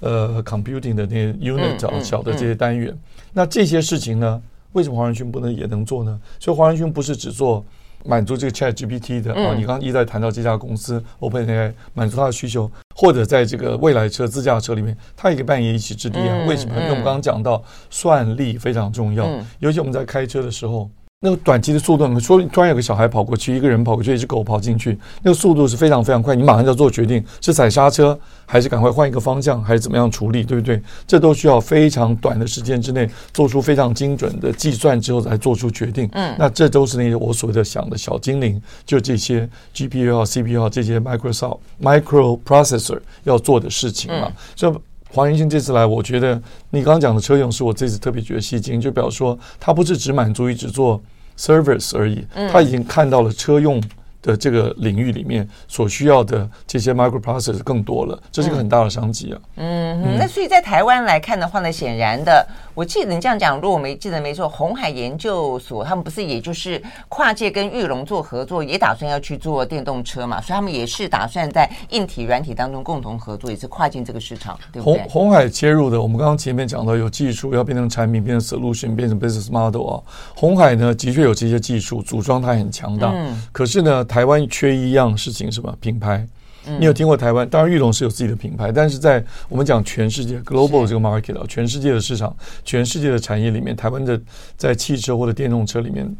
[0.00, 2.96] 呃 computing 的那些 unit 啊、嗯，小的这些单元。
[3.32, 4.40] 那这些事情呢，
[4.72, 6.18] 为什么黄仁勋不能也能做呢？
[6.40, 7.64] 所以黄仁勋不是只做
[8.06, 9.54] 满足这个 Chat GPT 的、嗯、啊。
[9.54, 16.42] 你刚刚一再谈到这家公司 OpenAI 满足他的需求，或者在这个未来车自驾车里面，他也可以扮演一席之地啊。
[16.42, 16.74] 嗯、为什么？
[16.76, 20.88] 因为我们刚刚讲到算力非常重要，嗯、尤其我们在开车的时候。
[21.20, 30.78] 那个短期的速度，你说突然有个小孩跑过去，一个人跑过去，一只狗跑进去，那个速度是非常非常快，你马上就要做决定，是踩刹车，还是赶快换一个方向，还是怎么样处理，对不对？
[31.06, 36.06] 这都需要非常短的时间之内做出非常精准的计算之后才做出决定。
[36.12, 44.30] 嗯，那这都是那些我所谓的想的小精灵，就这些 GPU 啊、CPU 啊这些 Microsoft Microprocessor 要做的事情嘛。
[44.54, 44.74] 所以
[45.08, 46.40] 黄仁勋这次来，我觉得
[46.70, 51.00] 你刚刚讲的车用是我这次特别觉得吸睛，就表示说他不是只满足于只做
[51.38, 53.82] service 而已，他已经看到了车用
[54.26, 59.38] 的这个领域里面所需要的这些 microprocessor 更多了，这是一个很大的商机啊。
[59.54, 75.00] 嗯，嗯，那所以在台湾来看的话呢，显然的，我记得你这样讲，如果我没记得没错，红海研究所他们不是也就是跨界跟玉龙做合作，也打算要去做电动车嘛，所以他们也是打算在硬体、软体当中共同合作，也是跨进这个市场，对不对？
[75.04, 80.02] 鸿鸿海切入的，我们刚刚前面讲到有技术要变成产品，变成 solution，变成 business model 啊。
[80.34, 86.26] 红海呢，的确有这些技术，组装它很强大，嗯，可是呢，台湾缺一样事情，是吧品牌？
[86.78, 87.46] 你有听过台湾？
[87.50, 94.18] 当然，玉龙是有自己的品牌，但是在我们讲全世界 global 这个 market 啊，全世界的市场，全世界的产业里面，台湾的
[94.56, 96.10] 在汽车或者电动车里面，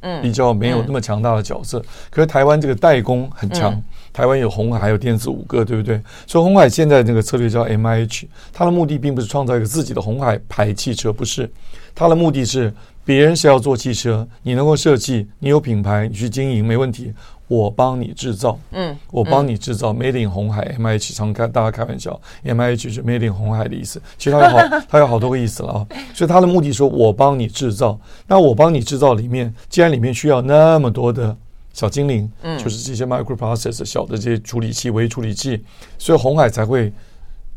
[0.00, 1.82] 嗯，比较没有那么强大的角色。
[2.10, 5.98] 可是台湾这个代工很强，台湾有红海，还有电子五个，对不对？
[6.26, 11.50] 所以红海现在这个策略叫 MIH，它的目的并不是创造一个自己的红海牌汽车，不是，
[11.94, 12.70] 它的目的是
[13.02, 17.12] 别人是要做汽车，你能够设计，你有品牌，你去经营没问题。
[17.48, 25.86] 我帮你制造，嗯，我帮你制造 Made in 红海，M I H 常开大家开玩笑，M I H 是 Made in 红海的意思，其实它有好， 它有好多个意思了啊。
[26.12, 31.36] 所以它的目的说，我帮你制造，那我帮你制造里面，既然里面需要那么多的
[31.72, 35.62] 小精灵，嗯，就是这些 microprocessor 小的这些处理器、微处理器，
[35.98, 36.92] 所以红海才会。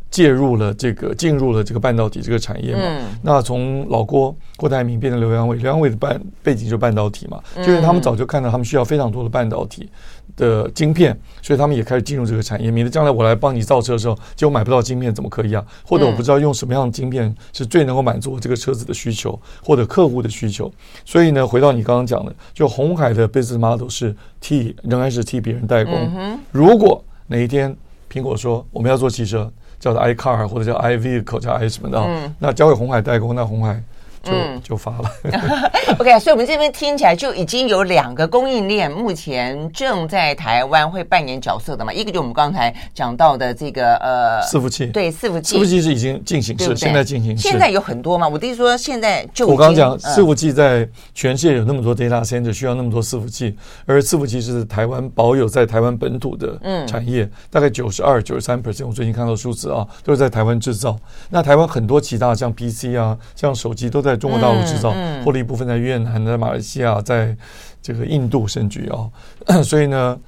[0.09, 2.81] 介入了这个，进入了这个半导体这个产业嘛。
[2.83, 9.89] 嗯、那从老郭郭台铭变成刘阳伟，刘阳伟的半背景就是半导体嘛，嗯、就是他们早就看到他们需要非常多的半导体
[10.35, 12.71] 的晶片，所以他们也开始进入这个产业。
[12.71, 15.63] 免得将来我来帮你造车的时候，结果买不到晶片，怎么可以啊？
[15.85, 20.71] 或者我不知道用什么样的晶片是最能够满足我这个车子的需求，或者客户的需求。
[21.05, 25.93] 所以呢，回到你刚刚讲的，就红海的 business model 是替仍然是替别人代工。
[26.15, 27.75] 嗯、如果哪一天
[28.11, 33.81] 苹果说我们要做汽车，叫做 iCar 或者叫 iVehicle 叫 i 什么的，嗯、那交给红海代工，那红海。
[34.21, 35.11] 就就发了，
[35.97, 53.55] OK，所以我们这边听起来就已经有两个供应链目前正在台湾会扮演角色的嘛，一个就我们刚才讲到的这个呃伺服器，对伺服器，伺服器是已经进行式，现在进行式，现在有很多嘛，我的意思说现在就我刚刚讲伺服器在全世界有那么多 data center 需要那么多伺服器，
[53.85, 60.97] 而伺服器是台湾保有在台湾本土的产业，大概九十二、九十三 percent，我最近看到数字啊，都是在台湾制造。
[61.29, 64.08] 那台湾很多其他像 PC 啊，像手机都在。
[64.09, 64.91] 在中国大陆制造，
[65.23, 67.35] 或者一部分在越南、在马来西亚、在
[67.81, 70.19] 这个印度甚至啊， 所以呢，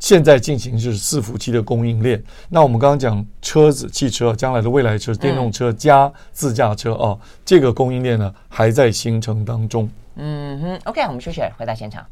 [0.00, 2.22] 现在进行就是伺服器的供应链。
[2.48, 9.88] 那我们刚刚讲车子、汽车，将来的未来车、电动车加自驾车啊，这个供应链呢还在形成当中。
[10.16, 12.04] 嗯哼，OK，我们休息，回到现场。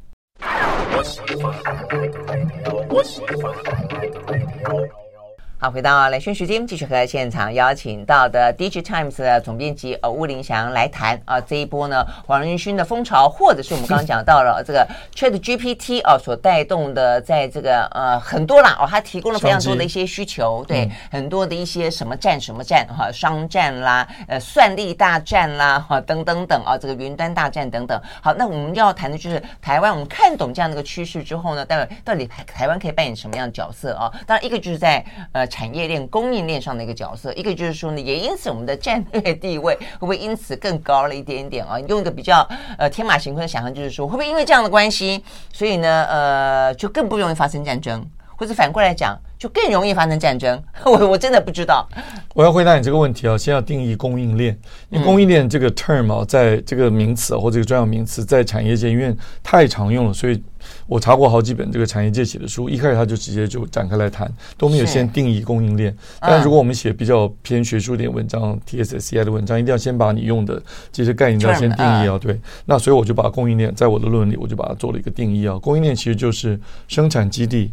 [5.67, 28.01] 好，回到来讯时间，继续和现场邀请到的《DigiTimes》的总编辑呃吴林祥来谈啊，这一波呢黄仁勋的风潮，或者是我们刚刚讲到了这个 ChatGPT 啊所带动的，在这个呃很多啦哦，它提供了非常多的一些需求，对、嗯、很多的一些什么战什么战哈、啊，商战啦，呃算力大战啦哈、啊，等等等啊，这个云端大战等等。
[28.23, 34.09] 好，那我们要谈的就是台湾，我们看懂这样的一个趋势之后呢，到底到底台湾可以扮演什么样的角色啊？
[34.29, 35.45] 当然，一个就是在呃。
[35.57, 41.81] 产业链、供应链上的一个角色，一个就是说呢，也因此我们的战略地位会不会因此更高了一点点啊？
[41.89, 48.05] 用一个比较呃天马行空的想象，就是说会不会因为这样的关系，所以呢呃就更不容易发生战争，
[48.37, 50.63] 或者反过来讲，就更容易发生战争？
[50.85, 51.89] 我我真的不知道。
[52.35, 54.55] 我要回答你这个问题啊，先要定义供应链。
[54.91, 60.43] 因为供应链这个 term 啊，在这个名词或这个专有名词，在产业界因为太常用了，所以。
[60.87, 65.97] 我查过好几本这个产业界写的书，一开始他就直接就展开来谈，都没有先定义供应链。
[66.21, 72.19] 但如果我们写比较偏学术点文章，TSSCI 的文章，一定要先把你用的这些概念要先定义啊。
[72.19, 75.59] 对，那所以我就把供应链在我的论文里，我就把它做了一个定义啊。
[75.59, 77.73] 供应链其实就是生产基地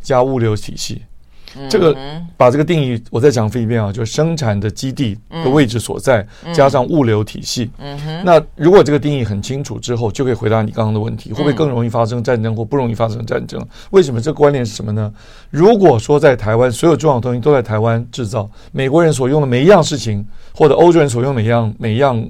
[0.00, 1.02] 加物流体系。
[1.68, 1.96] 这个
[2.36, 7.70] 把这个定义我再讲一遍啊，就是生产的基地的位置所在，加上物流体系。
[8.24, 13.60] 那如果这个定义很清楚之后，就可以回答你刚刚的问题：会不会更容易发生战争，或不容易发生战争？
[13.90, 14.20] 为什么？
[14.20, 15.12] 这个关联是什么呢？
[15.50, 22.24] 如果说在台湾所有重要的东西都在台湾制造，美国人所用的每一样事情，或者欧洲人所用的每一样每一样。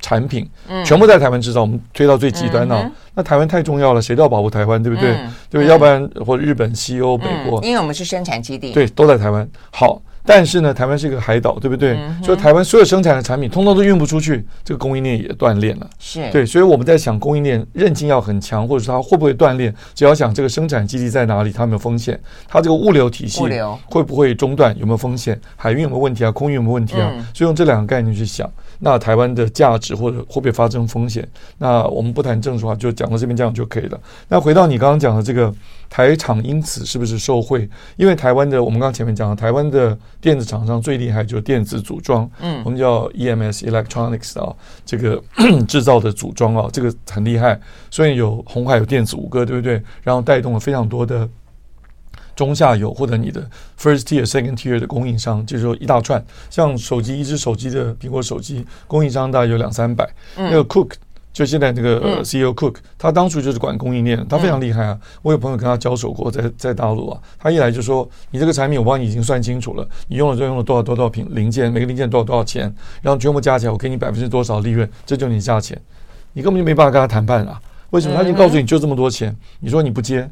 [0.00, 0.48] 产品
[0.84, 2.90] 全部在台湾制造，我们推到最极端了。
[3.14, 5.16] 那台湾太重要了，谁都要保护台湾，对不对？
[5.48, 9.48] 对，要不然或者日本、西欧、美国，因为我们是生产基地，对，都在台湾。
[9.70, 11.96] 好，但是呢，台湾是一个海岛，对不对？
[11.96, 15.88] 嗯、所以台湾所有生产的产品，通通都运不出去，这个供应链也断裂了。
[15.98, 19.72] 是对，所以我们在想供应链韧性要很强，或者说它会不会断裂？
[19.94, 22.20] 只要想这个生产基地在哪里，它有没有风险？
[22.46, 23.40] 它这个物流体系
[23.86, 24.76] 会不会中断？
[24.78, 25.40] 有没有风险？
[25.56, 26.30] 海运有没有问题啊？
[26.30, 27.10] 空运有没有问题啊？
[27.16, 31.26] 嗯、所以用这两个概念去想，那台湾的价值或者会不会发生风险？
[31.58, 34.00] 那我们不谈政治化，就讲到这边这样就可以了。
[34.28, 35.52] 那回到你刚刚讲的这个。
[35.88, 37.66] 台厂因此是不是受惠？
[37.96, 44.52] 因为台湾的，我们刚刚前面讲了，台湾的电子厂商最厉害就是电子组装，嗯，我们叫 EMS Electronics 啊，
[44.84, 45.22] 这个
[45.68, 47.58] 制造的组装啊，这个很厉害。
[47.88, 49.80] 所以有红海有电子五哥，对不对？
[50.02, 51.26] 然后带动了非常多的
[52.36, 53.40] 中下游或者你的
[53.76, 60.92] first tier、second tier 的供应商，就是说一大串，像手机一只手机的苹果手机供应商大概有两三百，嗯、那个 Cook。
[61.32, 64.98] 就现在那个 CEO Cook，他当初就是管供应链，他非常厉害啊。
[65.20, 75.78] 我有朋友跟他交手过，在在大陆啊，他一来就说：“你这个产品我帮你已经算清楚了，你用了就用了多少多少品零件，每个零件多少多少钱，然后全部加起来我给你百分之多少利润，这就是你价钱。
[76.32, 77.60] 你根本就没办法跟他谈判啊。
[77.90, 78.16] 为什么？
[78.16, 80.26] 他已经告诉你就这么多钱，你说你不接，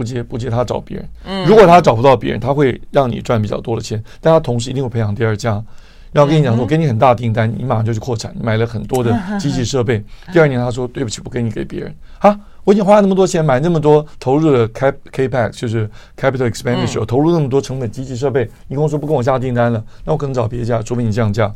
[0.00, 1.44] 不接，不接，他找别人。
[1.44, 5.62] 如果他找不到别人，他会让你赚比较多的钱，但他同时一定会培养第二家。”
[6.10, 10.02] 然后跟你讲说，我给你很大订单，你马上就去扩产，你买了很多的 机器设备。
[10.32, 12.34] 第二年他说对不起，不给你给别人啊，
[12.64, 15.88] 我已经花了那么多钱买那么多投入的 cap capex 就是
[16.18, 21.52] capital expenditure，投入那么多成本机器设备，你跟我说不跟我下订单了，那我可能找别家，除非你降价。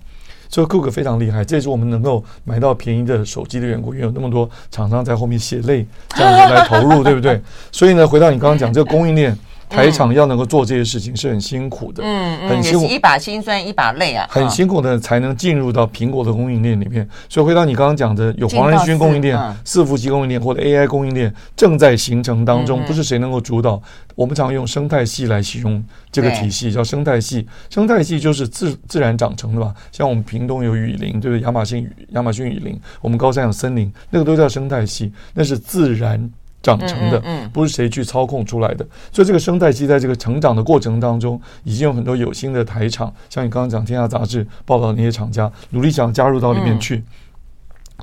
[0.48, 7.40] 这个 Cook 非常厉害，这也是我们能够买到便宜的手机的缘故，因为有那么多厂商在后面血泪这样子来投入，对不对？
[7.72, 9.36] 所以呢，回到你刚刚讲这个供应链。
[9.68, 17.08] 台场要能够做这些事情是很辛苦的，嗯嗯，很辛苦，一把辛酸一把泪啊，很辛苦的才能进入到苹果的供应链里面。
[17.28, 23.82] 所以回到你刚刚讲的，有黄仁勋供应链、伺服器供应链或者 AI 供应链正在形成当中，不是谁能够主导。
[24.14, 27.44] 我们常用生态系来形容这个体系，叫生态系。
[27.68, 29.74] 生态系就是自自然长成的吧？
[29.90, 31.40] 像我们屏东有雨林，对不对？
[31.40, 36.30] 亚马逊雨亚马逊雨林，我们高山有森林，那个都叫生态系，那是自然。
[36.64, 47.04] 长成的，不是谁去操控出来的，所以这个生态系在这个成长的过程当中，已经有很多有心的台厂，像你刚刚讲《天下杂志》报道的那些厂家，努力想加入到里面去，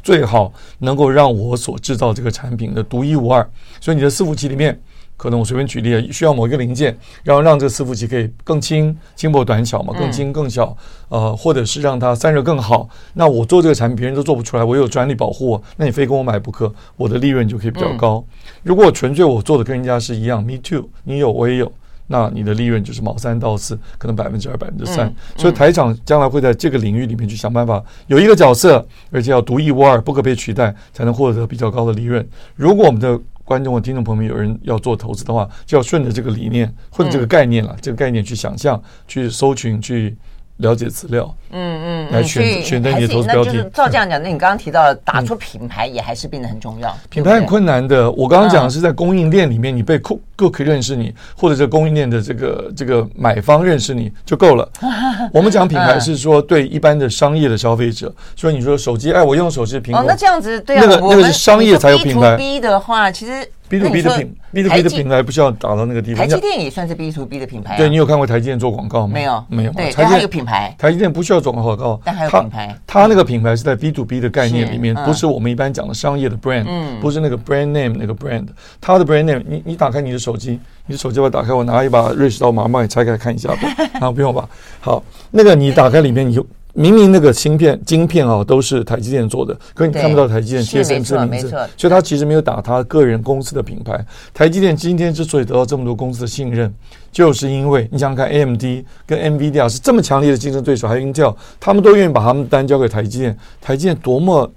[0.04, 3.50] 最好能够让我所制造这个产品的独一无二。
[3.82, 4.80] 所以你的伺服器里面。
[5.22, 10.76] 可能我随便举例，需要某一个零件，然后让这个伺服器可以更轻、轻薄短小嘛，更轻更小，
[11.10, 12.90] 呃，或者是让它散热更好。
[13.14, 18.26] 那我做这个产品，别人都做不出来，我有专利保护，那你非跟我买不可，我的利润就可以比较高。
[18.64, 21.72] 如果纯粹我做的跟人家是一样，me too，你有我也有，
[22.08, 25.14] 那你的利润就是毛三到四，可能百分之二、百分之三。
[25.38, 32.28] 所以台厂将来会在这个领域里面去想办法有一个角色，而且要独一无二、不可被取代，才能获得比较高的利润。
[32.56, 40.18] 如果我们的观众和听众朋友们，有人要做投资的话，就要顺着这个理念或者这个概念了，这个概念去想象、去搜寻、去。
[40.62, 43.64] 了解资料，嗯嗯，来选选择你的投资标的。
[43.72, 46.96] 照这样讲，那你刚刚提到的打出品牌也还是变得很重要。
[47.10, 54.70] 品牌很困难的，我刚刚讲的是在供应链里面，你被 Cook Cook 认识你，或者这供应链的这个这个买方认识你就够了。
[55.34, 62.38] 我们讲品牌是说对一般的商业的消费者，所以你说手机，哎，我用手机的苹果，哦，那这样子对啊，那个那个是商业才有品牌。
[62.38, 63.48] B 的话，其实。
[63.72, 66.28] B to B 的品，B to B 的品牌不需要打到那个地方。
[66.28, 67.78] 台积电也算是 B to B 的品牌。
[67.78, 69.14] 对，你有看过台积电做广告吗？
[69.14, 69.72] 没有，没有。
[69.72, 70.76] 对，台积电有品牌。
[70.78, 72.76] 台积电不需要做广告，但还有品牌。
[72.86, 76.66] 它那个品牌是在 B to B 的概念里面，不是我们一般讲的商业的 brand，
[77.00, 78.46] 不是那个 brand name 那个 brand。
[78.82, 83.62] 它的 brand name，你你打开你的手机，你的手机把它打开，我拿一把瑞士刀，马上帮你拆开看一下吧。
[84.02, 84.50] 啊，不用吧？
[84.82, 85.02] 好，
[85.32, 86.46] 那个你打开里面你就。
[86.74, 94.06] 明明那个芯片、晶片啊，都是台积电做的，可你看不到台积电 TSMC 的名字，所以他其实没有打他个人公司的品牌。
[94.34, 96.74] 台积电今天之所以得到这么多公司的信任，
[97.12, 98.64] 就是因为你想想看，AMD
[99.06, 103.38] 跟 NVIDIA 是这么强烈的竞争对手，还有 Intel，他们都愿意把他们单交给台积电。
[103.60, 104.50] 台积电多么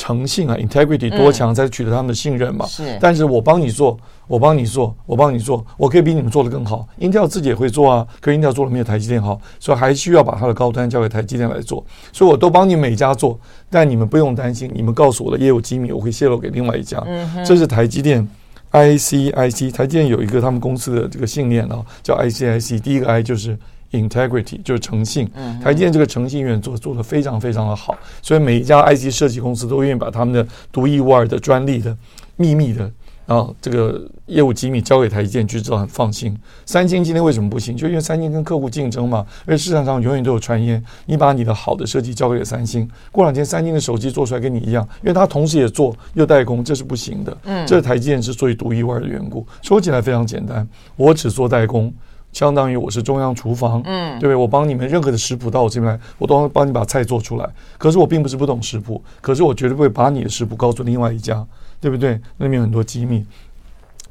[0.00, 2.64] 诚信啊，integrity 多强，才取得他们的信任嘛？
[2.66, 2.96] 是。
[2.98, 3.98] 但是我帮你做。
[4.30, 6.86] 我帮你做，我帮你做，我可以比你们做得更好。
[7.00, 11.84] Intel 自己也会做啊，可是 Intel 做的没有台积电好，所以还需要把它的高端交给台积电来做。
[12.12, 13.36] 所以我都帮你每家做，
[13.68, 17.04] 但你们不用担心，你们告诉我的业务机密，我会泄露给另外一家。
[17.44, 18.24] 这是台积电
[18.70, 22.80] IC IC，台积电有一个他们公司的这个信念啊，叫 IC IC。
[22.80, 23.58] 第一个 I 就是
[23.92, 25.28] Integrity，就是诚信。
[25.62, 31.96] 台积电这个诚信愿做做得非常非常的好，所以每一家 IC 设计公司都愿意把他们的独一无二的专利的
[32.36, 32.90] 秘密的。
[33.26, 36.36] 啊，这个业务机密交给台积电去做，很放心。
[36.66, 37.76] 三星今天为什么不行？
[37.76, 47.36] 就因为三星跟客户竞争嘛，而市场上永远都有传言，你把你的好的设计交给了三星，过两天三星的手机做出来跟你一样，因为它同时也做又代工，这是不行的。
[47.44, 49.46] 嗯，这是台积电之所以独一无二的缘故。
[49.62, 50.66] 说起来非常简单，
[50.96, 51.92] 我只做代工，
[52.32, 54.34] 相当于我是中央厨房，嗯，对不对？
[54.34, 57.48] 我帮你们任何的食谱到我这边来，我都帮你把菜做出来。
[57.78, 61.46] 可是我并不是不懂食谱，可是我绝对不会把你的食谱告诉另外一家，
[61.80, 62.20] 对不对？
[62.36, 63.24] 那里面有很多机密，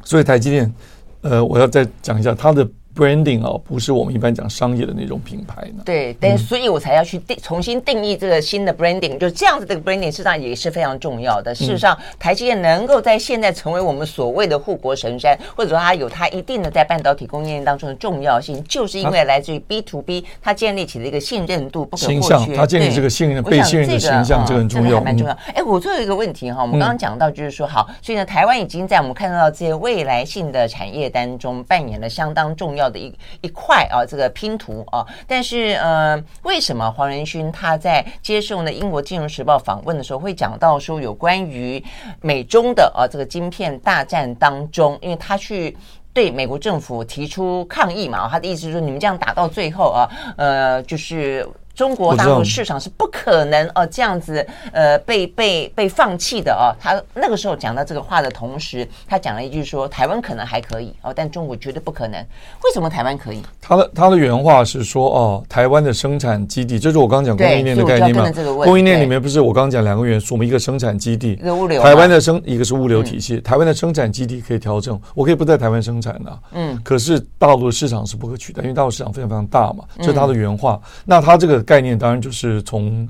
[0.04, 0.74] 所以台积电，
[1.22, 2.68] 呃，我要再讲一下它的。
[3.00, 5.84] Branding 哦，不是我们一般讲商业的那种品牌呢。
[5.86, 11.56] 对，但所以我才要去定重新定义这个新的 branding，就这样子的 branding，事实上也是非常重要的。
[11.56, 22.20] 事实上，台积电能够在现在成为我们所谓的护国神山，或者说它有它一定的在半导体供应链当中的重要性，就是因为来自于 B to B，它建立起了一个信任度不可或缺。
[22.20, 25.34] 形象，它建立这个信任、被信任的形象，这个很重要，还蛮重要。
[25.54, 33.86] 哎，我最后一个问题哈，我们刚刚讲到就是说，好，所以呢，台湾已经在我们看到这些未来性的产业当中扮演了相当重要的一一块。
[33.90, 41.84] 啊，这个拼图啊，但是呃，为什么黄仁勋他在接受呢英国金融时报访问的时候会讲到说有关于
[42.22, 45.76] 美中的啊这个晶片大战当中，因为他去
[46.14, 51.48] 对美国政府提出抗议嘛，他的意思是说你们这样打到最后啊，呃，就是。
[51.80, 56.76] 中国大陆市场是不可能哦这样子呃被被被放弃的哦。
[56.78, 62.20] 他那个时候讲到这个话的同时，他讲了一句说台湾可能还可以哦，但中国绝对不可能。
[62.20, 63.42] 为什么台湾可以？
[63.62, 68.30] 他的他的原话是说哦，台湾的生产基地，这是我刚刚讲供应链的概念嘛？
[68.66, 71.82] 供应链里面不是我刚刚讲两个元素，我们一个生产基地，一个物流。
[71.82, 80.78] 台湾的生一个是物流体系，嗯、台湾的生产基地可以调整，我可以不在台湾生产的、啊，嗯，可是大陆的市场是不可取代，因为大陆市场非常非常大嘛，这是他的原话。
[80.84, 82.62] 嗯、那他这个概念当然就是。
[82.64, 83.08] 从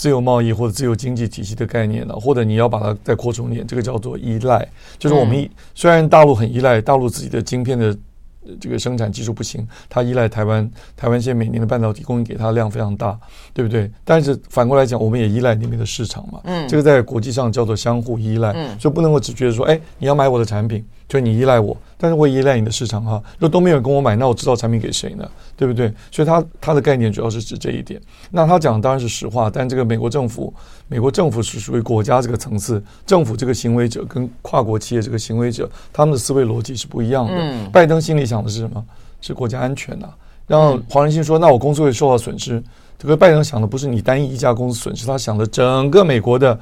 [0.00, 4.64] 自由贸易或者自由经济体系的概念了，或者你要把它再扩充一点，这个叫做依赖，
[4.96, 7.96] 就是我们虽然大陆很依赖大陆自己的晶片的
[8.60, 13.18] 这个生产技术不行，它依赖台湾，台湾现在每年的半导体供应给它量非常大，
[13.52, 13.90] 对不对？
[14.04, 21.76] 但是反过来讲，我们也依赖那边的市场嘛，嗯，这个在国际上叫做相互依赖，嗯，所以不能够只觉得说，哎，你要买我的产品，就你依赖我。
[22.00, 25.28] 但是我也依赖你的市场哈，如果都没有人跟我买，那我知道产品给谁呢？
[25.56, 25.92] 对不对？
[26.12, 28.00] 所以他他的概念主要是指这一点。
[28.30, 30.54] 那他讲的当然是实话，但这个美国政府，
[30.86, 37.32] 美国政府是属于国家这个层次，政府这个行为者跟跨国企业这个行为者，他们的思维逻辑是不一样的。
[37.34, 38.84] 嗯，拜登心里想的是什么？
[39.20, 40.14] 是国家安全呐、啊。
[40.46, 42.62] 然后黄仁勋说：“那我公司会受到损失。”
[42.96, 46.56] 这个拜登想的不是你单一一家公司损失，他想的整个美国的。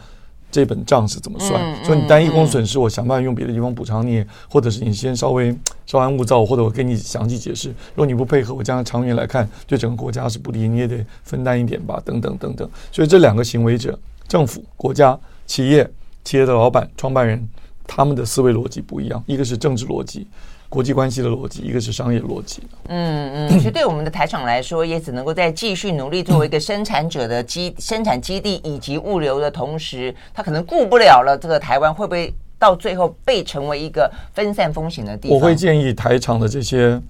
[0.57, 1.85] 这本账是怎么算？
[1.85, 5.55] 所以你单一工损失，我想办法用别的地方补偿你，或者是你先稍微
[5.85, 7.69] 稍安勿躁，或者我给你详细解释。
[7.69, 12.67] 如果你不配合，我将来长远来看对整个国家是不利，你也得分担一点吧，等等等等。
[12.91, 15.87] 所以这两个行为者，政府、国家、企业、
[16.25, 17.47] 企业的老板、创办人，
[17.87, 20.27] 他们的思维逻辑不一样，一个是政治逻辑。
[20.77, 22.61] 国际关系的逻辑，一个是商业逻辑。
[22.89, 31.35] 嗯嗯，其实对我们的台厂来说，也只能够在继续努力作为一个生产者的基生产基地以及物流的同时，他可能顾不了了。
[31.41, 35.39] 这个台湾会不会到最后被成为一个分散风险的地方？
[35.39, 37.01] 我会建议台厂的这些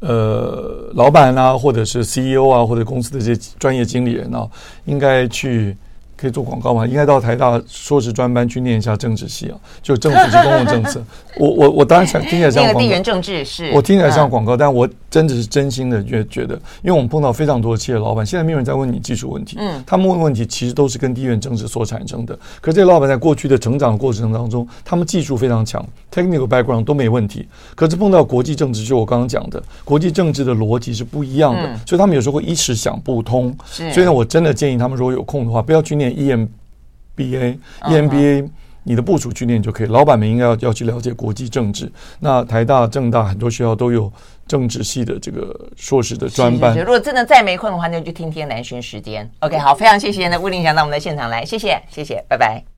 [0.00, 4.46] 呃老板啊，或者是 CEO 啊，或者公司的这些专业经理人啊，
[4.84, 5.74] 应该去。
[6.16, 6.86] 可以做广告吗？
[6.86, 11.02] 应该到台大硕士专班去念一下政治系啊，就政府是公共政策。
[11.38, 22.34] 我我我当然想听起来像广告，地缘政治是，我听起来像广告，但我真的是真心的觉觉得，因为我们碰到非常多的企业老板，现在没有人在问你技术问题，嗯，他们问的问题其实都是跟地缘政治所产生的。
[22.62, 27.46] 可是这些老板在过去的成长的过程当中，他们技术非常强，technical background 都没问题。
[27.74, 33.54] 可是碰到国际政治，就我刚刚讲的，国际政治的逻辑是不一样的，所以他们有时候会一时想不通。
[33.66, 36.05] 所以呢，我真的建议他们如果有空的话，不要去念。
[36.10, 38.48] EMBA、EMBA，
[38.84, 39.86] 你的部署去念就可以。
[39.86, 41.90] 老板们应该要要去了解国际政治。
[42.20, 44.12] 那台大、政大很多学校都有
[44.46, 46.76] 政治系的这个硕士的专班。
[46.78, 49.28] 如果真的再没空的话，那就听天南巡时间。
[49.40, 52.66] OK，好，非常谢谢那，吴林祥到我们的现场来，谢谢，谢谢，拜拜。